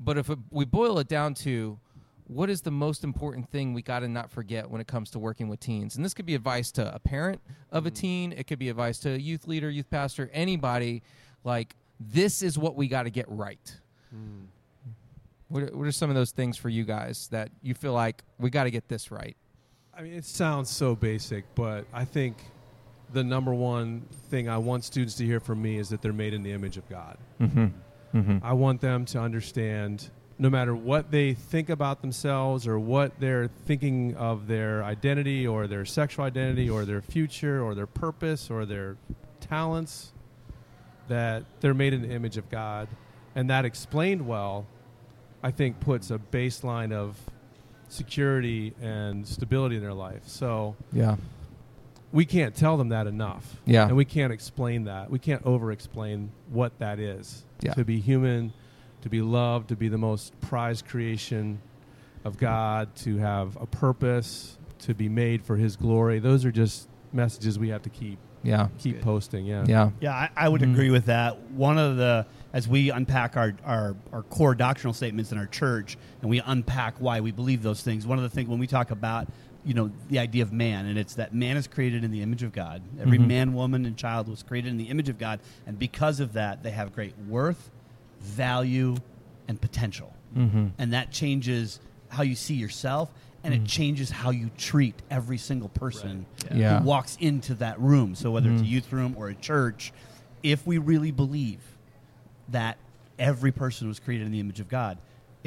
but 0.00 0.18
if 0.18 0.30
it, 0.30 0.38
we 0.50 0.64
boil 0.64 0.98
it 0.98 1.08
down 1.08 1.34
to 1.34 1.78
what 2.28 2.50
is 2.50 2.60
the 2.60 2.70
most 2.70 3.04
important 3.04 3.50
thing 3.50 3.72
we 3.72 3.80
got 3.80 4.00
to 4.00 4.08
not 4.08 4.30
forget 4.30 4.70
when 4.70 4.80
it 4.80 4.86
comes 4.86 5.10
to 5.10 5.18
working 5.18 5.48
with 5.48 5.60
teens? 5.60 5.96
And 5.96 6.04
this 6.04 6.12
could 6.12 6.26
be 6.26 6.34
advice 6.34 6.70
to 6.72 6.94
a 6.94 6.98
parent 6.98 7.40
of 7.72 7.86
a 7.86 7.90
mm. 7.90 7.94
teen, 7.94 8.32
it 8.32 8.46
could 8.46 8.58
be 8.58 8.68
advice 8.68 8.98
to 9.00 9.14
a 9.14 9.16
youth 9.16 9.46
leader, 9.46 9.70
youth 9.70 9.90
pastor, 9.90 10.30
anybody. 10.32 11.02
Like, 11.42 11.74
this 11.98 12.42
is 12.42 12.58
what 12.58 12.76
we 12.76 12.86
got 12.86 13.04
to 13.04 13.10
get 13.10 13.26
right. 13.28 13.74
Mm. 14.14 14.46
What, 15.48 15.62
are, 15.62 15.76
what 15.76 15.86
are 15.86 15.92
some 15.92 16.10
of 16.10 16.16
those 16.16 16.30
things 16.30 16.58
for 16.58 16.68
you 16.68 16.84
guys 16.84 17.28
that 17.28 17.50
you 17.62 17.72
feel 17.72 17.94
like 17.94 18.22
we 18.38 18.50
got 18.50 18.64
to 18.64 18.70
get 18.70 18.88
this 18.88 19.10
right? 19.10 19.36
I 19.96 20.02
mean, 20.02 20.12
it 20.12 20.26
sounds 20.26 20.68
so 20.68 20.94
basic, 20.94 21.44
but 21.54 21.86
I 21.92 22.04
think 22.04 22.36
the 23.12 23.24
number 23.24 23.54
one 23.54 24.02
thing 24.30 24.48
I 24.48 24.58
want 24.58 24.84
students 24.84 25.14
to 25.16 25.24
hear 25.24 25.40
from 25.40 25.62
me 25.62 25.78
is 25.78 25.88
that 25.88 26.02
they're 26.02 26.12
made 26.12 26.34
in 26.34 26.42
the 26.42 26.52
image 26.52 26.76
of 26.76 26.88
God. 26.88 27.16
Mm-hmm. 27.40 27.66
Mm-hmm. 28.14 28.38
I 28.42 28.52
want 28.52 28.80
them 28.80 29.04
to 29.06 29.20
understand 29.20 30.10
no 30.38 30.48
matter 30.48 30.74
what 30.74 31.10
they 31.10 31.34
think 31.34 31.68
about 31.68 32.00
themselves 32.00 32.66
or 32.66 32.78
what 32.78 33.18
they're 33.18 33.48
thinking 33.66 34.14
of 34.16 34.46
their 34.46 34.84
identity 34.84 35.46
or 35.46 35.66
their 35.66 35.84
sexual 35.84 36.24
identity 36.24 36.70
or 36.70 36.84
their 36.84 37.02
future 37.02 37.60
or 37.62 37.74
their 37.74 37.86
purpose 37.86 38.48
or 38.50 38.64
their 38.64 38.96
talents, 39.40 40.12
that 41.08 41.44
they're 41.60 41.74
made 41.74 41.92
in 41.92 42.02
the 42.02 42.10
image 42.10 42.36
of 42.36 42.48
God. 42.50 42.88
And 43.34 43.50
that 43.50 43.64
explained 43.64 44.26
well, 44.26 44.66
I 45.42 45.50
think, 45.50 45.80
puts 45.80 46.10
a 46.10 46.18
baseline 46.18 46.92
of 46.92 47.16
security 47.88 48.74
and 48.80 49.26
stability 49.26 49.76
in 49.76 49.82
their 49.82 49.94
life. 49.94 50.22
So 50.26 50.76
Yeah. 50.92 51.16
We 52.12 52.24
can't 52.24 52.54
tell 52.54 52.76
them 52.76 52.88
that 52.90 53.06
enough. 53.06 53.56
Yeah. 53.66 53.86
And 53.86 53.96
we 53.96 54.04
can't 54.04 54.32
explain 54.32 54.84
that. 54.84 55.10
We 55.10 55.18
can't 55.18 55.44
over 55.44 55.70
explain 55.72 56.30
what 56.50 56.78
that 56.78 56.98
is. 56.98 57.44
Yeah. 57.60 57.74
To 57.74 57.84
be 57.84 58.00
human, 58.00 58.52
to 59.02 59.08
be 59.08 59.20
loved, 59.20 59.68
to 59.68 59.76
be 59.76 59.88
the 59.88 59.98
most 59.98 60.38
prized 60.40 60.86
creation 60.86 61.60
of 62.24 62.38
God, 62.38 62.94
to 62.96 63.18
have 63.18 63.56
a 63.60 63.66
purpose, 63.66 64.58
to 64.80 64.94
be 64.94 65.08
made 65.08 65.42
for 65.42 65.56
his 65.56 65.76
glory. 65.76 66.18
Those 66.18 66.44
are 66.44 66.52
just 66.52 66.88
messages 67.12 67.58
we 67.58 67.68
have 67.70 67.82
to 67.82 67.90
keep 67.90 68.18
Yeah. 68.42 68.68
keep 68.78 69.00
posting. 69.02 69.44
Yeah. 69.46 69.64
Yeah. 69.66 69.90
Yeah, 70.00 70.12
I, 70.14 70.30
I 70.36 70.48
would 70.48 70.60
Mhm. 70.60 70.72
agree 70.72 70.90
with 70.90 71.06
that. 71.06 71.40
One 71.50 71.76
of 71.78 71.96
the, 71.96 72.26
as 72.52 72.68
we 72.68 72.90
unpack 72.90 73.36
our, 73.36 73.54
our, 73.64 73.96
our 74.12 74.22
core 74.22 74.54
doctrinal 74.54 74.94
statements 74.94 75.32
in 75.32 75.38
our 75.38 75.46
church 75.46 75.98
and 76.22 76.30
we 76.30 76.40
unpack 76.40 76.94
why 77.00 77.20
we 77.20 77.32
believe 77.32 77.62
those 77.62 77.82
things, 77.82 78.06
one 78.06 78.16
of 78.18 78.22
the 78.22 78.30
things 78.30 78.48
when 78.48 78.58
we 78.60 78.66
talk 78.66 78.90
about, 78.92 79.26
you 79.68 79.74
know, 79.74 79.90
the 80.08 80.18
idea 80.18 80.42
of 80.42 80.50
man, 80.50 80.86
and 80.86 80.98
it's 80.98 81.16
that 81.16 81.34
man 81.34 81.58
is 81.58 81.66
created 81.66 82.02
in 82.02 82.10
the 82.10 82.22
image 82.22 82.42
of 82.42 82.52
God. 82.52 82.80
Every 82.98 83.18
Mhm. 83.18 83.26
man, 83.26 83.52
woman, 83.52 83.84
and 83.84 83.98
child 83.98 84.26
was 84.26 84.42
created 84.42 84.70
in 84.70 84.78
the 84.78 84.88
image 84.88 85.10
of 85.10 85.18
God. 85.18 85.40
And 85.66 85.78
because 85.78 86.20
of 86.20 86.32
that, 86.32 86.62
they 86.62 86.70
have 86.70 86.94
great 86.94 87.12
worth, 87.28 87.70
value, 88.18 88.96
and 89.46 89.60
potential. 89.60 90.14
Mm-hmm. 90.34 90.68
And 90.78 90.92
that 90.94 91.10
changes 91.10 91.80
how 92.08 92.22
you 92.22 92.34
see 92.34 92.54
yourself 92.54 93.12
and 93.44 93.52
it 93.52 93.66
changes 93.66 94.10
how 94.10 94.30
you 94.30 94.50
treat 94.56 94.94
every 95.10 95.36
single 95.38 95.68
person 95.68 96.24
Yeah. 96.50 96.56
Yeah. 96.56 96.78
who 96.80 96.86
walks 96.86 97.16
into 97.20 97.54
that 97.56 97.78
room. 97.78 98.14
So 98.14 98.30
whether 98.30 98.50
it's 98.50 98.62
a 98.62 98.64
Mhm. 98.64 98.68
youth 98.68 98.90
room 98.92 99.14
or 99.18 99.28
a 99.28 99.34
church, 99.34 99.92
if 100.42 100.66
we 100.66 100.78
really 100.78 101.10
believe 101.10 101.60
that 102.48 102.78
every 103.18 103.52
person 103.52 103.86
was 103.86 104.00
created 104.00 104.24
in 104.26 104.32
the 104.32 104.40
image 104.40 104.60
of 104.60 104.68
God, 104.68 104.96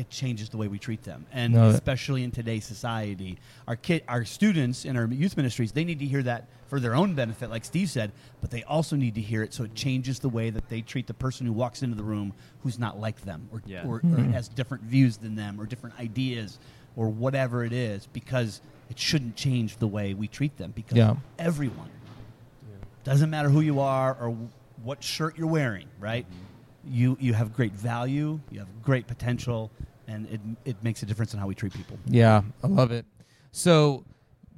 it 0.02 0.10
changes 0.10 0.50
the 0.50 0.58
way 0.58 0.68
we 0.68 0.80
treat 0.80 1.04
them. 1.04 1.26
And 1.32 1.54
No, 1.54 1.70
especially 1.70 2.24
in 2.24 2.32
today's 2.32 2.66
society, 2.66 3.38
our 3.68 3.76
kid, 3.76 4.04
our 4.08 4.26
students 4.26 4.84
in 4.84 4.98
our 4.98 5.06
youth 5.06 5.38
ministries, 5.38 5.72
they 5.72 5.84
need 5.86 6.00
to 6.00 6.06
hear 6.06 6.24
that 6.24 6.50
for 6.68 6.80
their 6.80 6.96
own 6.96 7.14
benefit, 7.14 7.50
like 7.52 7.64
Steve 7.64 7.90
said, 7.90 8.12
but 8.42 8.50
they 8.50 8.64
also 8.64 8.96
need 8.96 9.14
to 9.16 9.22
hear 9.22 9.44
it 9.44 9.54
so 9.54 9.64
it 9.64 9.76
changes 9.76 10.20
the 10.20 10.30
way 10.30 10.50
that 10.50 10.68
they 10.70 10.82
treat 10.82 11.06
the 11.06 11.14
person 11.14 11.46
who 11.46 11.54
walks 11.54 11.84
into 11.84 11.96
the 11.96 12.04
room 12.04 12.34
who's 12.64 12.80
not 12.80 13.00
like 13.00 13.22
them 13.22 13.48
or, 13.52 13.62
Yeah. 13.66 13.86
or, 13.86 13.98
or 13.98 14.00
Mhm. 14.02 14.32
has 14.32 14.48
different 14.48 14.84
views 14.84 15.18
than 15.18 15.36
them 15.36 15.62
or 15.62 15.66
different 15.68 16.00
ideas 16.00 16.60
or 16.96 17.10
whatever 17.10 17.64
it 17.64 17.74
is 17.74 18.08
because 18.08 18.62
it 18.90 18.98
shouldn't 18.98 19.36
change 19.36 19.78
the 19.78 19.88
way 19.88 20.14
we 20.16 20.28
treat 20.28 20.58
them 20.58 20.72
because 20.76 20.98
Yeah. 20.98 21.16
everyone 21.38 21.90
doesn't 23.04 23.30
matter 23.30 23.50
who 23.50 23.62
you 23.62 23.80
are 23.80 24.16
or 24.20 24.36
what 24.84 25.04
shirt 25.04 25.38
you're 25.38 25.48
wearing 25.48 25.88
right 26.00 26.26
you 26.86 27.16
you 27.20 27.34
have 27.34 27.54
great 27.54 27.74
value 27.74 28.40
you 28.52 28.60
have 28.60 28.68
great 28.84 29.08
potential 29.08 29.72
and 30.12 30.28
it, 30.30 30.41
it 30.71 30.84
makes 30.84 31.02
a 31.04 31.06
difference 31.06 31.34
in 31.34 31.39
how 31.39 31.47
we 31.47 31.56
treat 31.56 31.74
people 31.74 31.97
Yeah, 32.06 32.41
I 32.63 32.67
love 32.67 32.91
it. 32.91 33.06
So, 33.52 34.04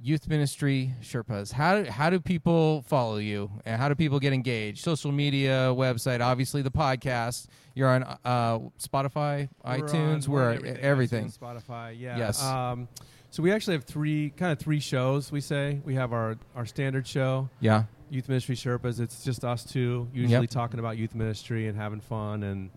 youth 0.01 0.27
ministry 0.27 0.93
Sherpas, 1.01 1.51
how 1.51 1.81
do, 1.81 1.89
how 1.89 2.09
do 2.09 2.19
people 2.19 2.83
follow 2.87 3.17
you, 3.17 3.49
and 3.65 3.79
how 3.81 3.87
do 3.89 3.95
people 3.95 4.19
get 4.19 4.33
engaged? 4.33 4.83
Social 4.83 5.11
media, 5.11 5.71
website, 5.75 6.19
obviously 6.21 6.61
the 6.61 6.71
podcast. 6.71 7.47
You're 7.75 7.89
on 7.89 8.03
uh, 8.03 8.59
Spotify, 8.79 9.49
We're 9.65 9.77
iTunes, 9.79 10.27
on- 10.27 10.31
we're 10.33 10.49
on 10.49 10.55
everything. 10.57 10.77
everything. 10.83 11.25
iTunes, 11.25 11.37
Spotify. 11.39 11.95
Yeah. 11.99 12.17
Yes. 12.17 12.43
Um, 12.43 12.87
so 13.31 13.41
we 13.41 13.51
actually 13.51 13.73
have 13.77 13.83
three 13.85 14.29
kind 14.37 14.51
of 14.51 14.59
three 14.59 14.79
shows. 14.79 15.31
We 15.31 15.41
say 15.41 15.81
we 15.83 15.95
have 15.95 16.13
our 16.13 16.37
our 16.55 16.67
standard 16.67 17.07
show, 17.07 17.49
Yeah, 17.61 17.85
Youth 18.11 18.29
Ministry 18.29 18.55
Sherpas. 18.55 18.99
It's 18.99 19.23
just 19.23 19.43
us 19.43 19.63
two, 19.63 20.07
usually 20.13 20.41
Yep. 20.41 20.49
talking 20.51 20.79
about 20.79 20.97
youth 20.97 21.15
ministry 21.15 21.67
and 21.67 21.75
having 21.75 21.99
fun 21.99 22.43
and 22.43 22.69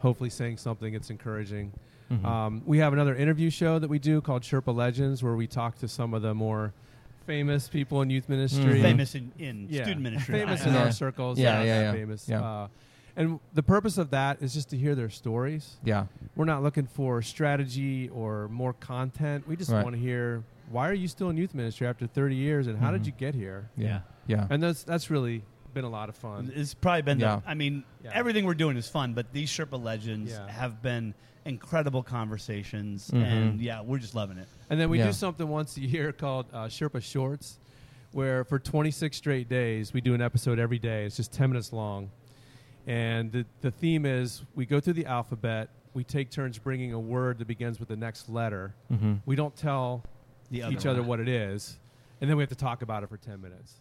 hopefully 0.00 0.28
saying 0.28 0.58
something 0.58 0.92
that's 0.92 1.08
encouraging. 1.08 1.72
Mhm. 2.12 2.24
Um, 2.24 2.62
we 2.66 2.78
have 2.78 2.92
another 2.92 3.14
interview 3.14 3.50
show 3.50 3.78
that 3.78 3.88
we 3.88 3.98
do 3.98 4.20
called 4.20 4.42
Sherpa 4.42 4.74
Legends, 4.74 5.22
where 5.22 5.34
we 5.34 5.46
talk 5.46 5.78
to 5.78 5.88
some 5.88 6.14
of 6.14 6.22
the 6.22 6.34
more 6.34 6.72
famous 7.26 7.68
people 7.68 8.02
in 8.02 8.10
youth 8.10 8.28
ministry. 8.28 8.78
Mhm. 8.80 8.82
famous 8.82 9.14
in, 9.14 9.32
in 9.38 9.66
Yeah. 9.70 9.82
student 9.84 10.02
ministry 10.02 10.34
famous 10.40 10.64
in 10.66 10.74
Yeah. 10.74 10.84
our 10.84 10.92
circles. 10.92 11.38
Yeah, 11.38 11.58
not 11.58 11.66
yeah, 11.66 11.80
yeah. 11.80 11.92
Famous. 11.92 12.28
Yeah. 12.28 12.42
Uh, 12.42 12.68
and 13.16 13.38
the 13.54 13.62
purpose 13.62 13.98
of 13.98 14.10
that 14.10 14.42
is 14.42 14.52
just 14.54 14.70
to 14.70 14.76
hear 14.76 14.94
their 14.94 15.10
stories. 15.10 15.76
yeah, 15.84 16.06
We're 16.34 16.46
not 16.46 16.62
looking 16.62 16.86
for 16.86 17.22
strategy 17.22 18.08
or 18.08 18.48
more 18.48 18.72
content. 18.72 19.46
We 19.46 19.54
just 19.56 19.70
Right. 19.70 19.84
want 19.84 19.94
to 19.94 20.00
hear 20.00 20.42
why 20.70 20.88
are 20.88 20.94
you 20.94 21.06
still 21.08 21.28
in 21.28 21.36
youth 21.36 21.54
ministry 21.54 21.86
after 21.86 22.06
30 22.06 22.34
years, 22.36 22.66
and 22.66 22.78
how 22.78 22.88
Mhm. 22.88 22.92
did 22.94 23.06
you 23.06 23.12
get 23.12 23.34
here? 23.34 23.68
yeah, 23.76 24.00
yeah. 24.26 24.46
And 24.50 24.62
that's 24.62 24.82
that's 24.84 25.10
really 25.10 25.42
been 25.74 25.84
a 25.84 25.88
lot 25.90 26.08
of 26.10 26.16
fun. 26.16 26.50
it's 26.54 26.74
probably 26.74 27.00
been 27.02 27.18
Yeah. 27.18 27.36
the, 27.36 27.48
i 27.48 27.54
mean 27.54 27.82
Yeah. 28.04 28.10
everything 28.12 28.44
we're 28.44 28.52
doing 28.52 28.76
is 28.76 28.88
fun 28.90 29.14
but 29.14 29.32
these 29.32 29.48
sherpa 29.50 29.82
legends 29.82 30.30
Yeah. 30.32 30.46
have 30.50 30.82
been 30.82 31.14
incredible 31.44 32.02
conversations 32.02 33.10
Mhm. 33.10 33.22
and 33.22 33.60
yeah 33.60 33.80
we're 33.80 33.98
just 33.98 34.14
loving 34.14 34.38
it 34.38 34.46
And 34.70 34.80
then 34.80 34.88
we 34.90 34.98
Yeah. 34.98 35.06
do 35.06 35.12
something 35.12 35.48
once 35.48 35.76
a 35.76 35.80
year 35.80 36.12
called 36.12 36.46
uh, 36.52 36.64
Sherpa 36.66 37.02
Shorts, 37.02 37.58
where 38.12 38.44
for 38.44 38.58
26 38.58 39.16
straight 39.16 39.48
days 39.48 39.92
we 39.92 40.00
do 40.00 40.14
an 40.14 40.22
episode 40.22 40.58
every 40.58 40.78
day. 40.78 41.04
It's 41.04 41.16
just 41.16 41.32
10 41.32 41.50
minutes 41.50 41.72
long, 41.72 42.10
and 42.86 43.30
the 43.32 43.44
the 43.60 43.70
theme 43.70 44.06
is 44.06 44.42
we 44.54 44.66
go 44.66 44.80
through 44.80 44.94
the 44.94 45.06
alphabet. 45.06 45.68
We 45.94 46.04
take 46.04 46.30
turns 46.30 46.58
bringing 46.58 46.92
a 46.94 46.98
word 47.00 47.38
that 47.38 47.46
begins 47.48 47.78
with 47.78 47.88
the 47.88 47.96
next 47.96 48.28
letter. 48.30 48.74
Mm-hmm. 48.90 49.14
We 49.26 49.36
don't 49.36 49.54
tell 49.54 50.04
the 50.50 50.64
each 50.70 50.86
other 50.86 51.02
what 51.02 51.20
it 51.20 51.28
is, 51.28 51.78
and 52.20 52.30
then 52.30 52.36
we 52.38 52.42
have 52.42 52.48
to 52.50 52.54
talk 52.56 52.80
about 52.82 53.02
it 53.02 53.08
for 53.10 53.18
10 53.18 53.40
minutes. 53.42 53.74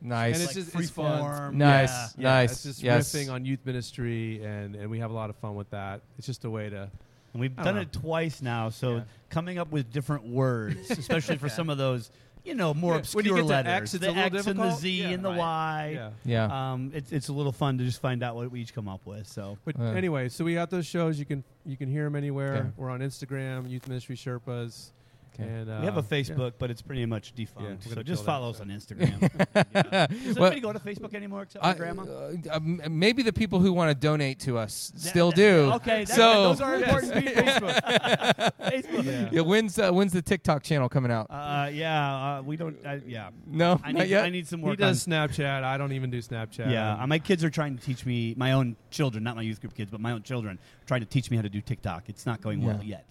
Nice. 0.00 0.34
And 0.36 0.44
it's 0.44 0.54
just- 0.54 0.74
it's 0.74 0.90
fun. 0.90 1.22
freeform, 1.22 1.52
Nice. 1.54 1.88
yeah. 1.90 2.08
Yeah, 2.16 2.22
Nice. 2.30 2.52
It's 2.52 2.62
just 2.62 2.82
Yes. 2.82 3.12
riffing 3.12 3.30
on 3.32 3.44
youth 3.44 3.60
ministry, 3.66 4.42
and, 4.44 4.74
and 4.76 4.88
we 4.90 5.00
have 5.00 5.10
a 5.10 5.14
lot 5.14 5.28
of 5.28 5.36
fun 5.36 5.54
with 5.54 5.68
that. 5.70 6.00
It's 6.18 6.26
just 6.26 6.44
a 6.44 6.50
way 6.50 6.70
to. 6.70 6.88
And 7.36 7.40
we've 7.42 7.54
done 7.54 7.74
don't 7.74 7.76
it 7.78 7.92
twice 7.92 8.40
now, 8.40 8.70
so 8.70 8.96
Yeah. 8.96 9.02
coming 9.28 9.58
up 9.58 9.70
with 9.70 9.92
different 9.92 10.26
words, 10.26 10.90
especially 10.98 11.36
for 11.36 11.50
some 11.50 11.68
of 11.68 11.76
those, 11.76 12.10
you 12.46 12.54
know, 12.54 12.72
more 12.72 12.92
Yeah, 12.94 12.98
obscure 13.00 13.18
when 13.18 13.26
you 13.26 13.34
get 13.34 13.40
to 13.42 13.46
letters, 13.46 13.72
X, 13.72 13.94
it's 13.94 14.04
the 14.04 14.10
a 14.10 14.12
little 14.12 14.38
X 14.38 14.46
and 14.46 14.58
the. 14.58 14.70
Z 14.70 14.88
Yeah. 15.02 15.08
and 15.10 15.22
the 15.24 15.28
Right. 15.28 15.38
Y. 15.38 15.90
Yeah. 15.94 16.10
yeah. 16.24 16.72
Um, 16.72 16.92
it's 16.94 17.12
it's 17.12 17.28
a 17.28 17.34
little 17.34 17.52
fun 17.52 17.76
to 17.76 17.84
just 17.84 18.00
find 18.00 18.22
out 18.22 18.36
what 18.36 18.50
we 18.50 18.60
each 18.62 18.72
come 18.72 18.88
up 18.88 19.04
with. 19.04 19.26
So 19.28 19.58
But 19.66 19.78
anyway, 19.78 20.30
so 20.30 20.44
we 20.46 20.54
got 20.54 20.70
those 20.70 20.86
shows. 20.86 21.18
You 21.18 21.26
can 21.26 21.44
you 21.66 21.76
can 21.76 21.90
hear 21.90 22.04
them 22.04 22.16
anywhere. 22.16 22.54
Okay. 22.56 22.68
We're 22.78 22.88
on 22.90 23.00
Instagram, 23.00 23.68
Youth 23.68 23.86
Ministry 23.86 24.16
Sherpas, 24.16 24.90
Okay. 24.90 24.95
And 25.38 25.68
uh, 25.70 25.78
we 25.80 25.86
have 25.86 25.96
a 25.96 26.00
yeah. 26.00 26.06
Facebook, 26.22 26.52
but 26.58 26.70
it's 26.70 26.82
pretty 26.82 27.04
much 27.06 27.32
defunct. 27.34 27.86
we're 27.86 27.94
so 27.94 28.02
just 28.02 28.06
kill 28.06 28.16
that, 28.16 28.24
follow 28.24 28.50
us 28.50 28.56
so. 28.58 28.62
on 28.62 28.68
Instagram. 28.78 29.66
yeah. 29.74 30.06
Does 30.06 30.36
Well- 30.36 30.50
anybody 30.52 30.60
go 30.60 30.72
to 30.72 30.78
Facebook 30.78 31.14
anymore 31.14 31.42
except 31.42 31.62
my 31.64 31.70
I- 31.70 31.74
grandma? 31.74 32.02
uh, 32.02 32.32
um, 32.50 32.80
maybe 32.90 33.22
the 33.22 33.32
people 33.32 33.58
who 33.60 33.72
want 33.72 33.90
to 33.90 33.94
donate 33.94 34.40
to 34.40 34.58
us 34.58 34.90
That- 34.94 35.00
still 35.00 35.30
that- 35.30 35.36
do. 35.36 35.70
Okay, 35.76 36.04
that- 36.04 36.14
so 36.16 36.42
those 36.48 36.60
are 36.60 36.74
important 36.82 37.14
people. 37.14 37.42
Facebook. 37.42 37.80
Facebook. 38.60 39.04
Yeah. 39.04 39.28
yeah, 39.32 39.40
when's 39.42 39.78
uh, 39.78 39.90
when's 39.92 40.12
the 40.12 40.22
TikTok 40.22 40.62
channel 40.62 40.88
coming 40.88 41.10
out? 41.10 41.26
Uh, 41.30 41.70
yeah, 41.72 42.38
uh, 42.38 42.42
we 42.42 42.56
don't. 42.56 42.76
I, 42.86 43.00
yeah, 43.06 43.30
no, 43.46 43.80
I 43.84 43.92
need 43.92 44.08
yet. 44.08 44.24
I 44.24 44.30
need 44.30 44.46
some 44.46 44.62
He 44.62 44.76
does 44.76 45.06
Snapchat. 45.06 45.62
I 45.62 45.76
don't 45.78 45.92
even 45.92 46.10
do 46.10 46.18
Snapchat. 46.18 46.70
Yeah, 46.70 47.02
uh, 47.02 47.06
my 47.06 47.18
kids 47.18 47.44
are 47.44 47.50
trying 47.50 47.76
to 47.76 47.82
teach 47.84 48.04
me. 48.06 48.34
My 48.36 48.52
own 48.52 48.76
children, 48.90 49.22
not 49.24 49.36
my 49.36 49.42
youth 49.42 49.60
group 49.60 49.74
kids, 49.74 49.90
but 49.90 50.00
my 50.00 50.12
own 50.12 50.22
children, 50.22 50.58
trying 50.86 51.00
to 51.00 51.06
teach 51.06 51.30
me 51.30 51.36
how 51.36 51.42
to 51.42 51.48
do 51.48 51.60
TikTok. 51.60 52.08
It's 52.08 52.26
not 52.26 52.40
going 52.40 52.62
well 52.64 52.80
yet, 52.82 53.06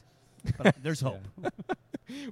but 0.58 0.76
there's 0.84 1.02
hope. 1.02 1.22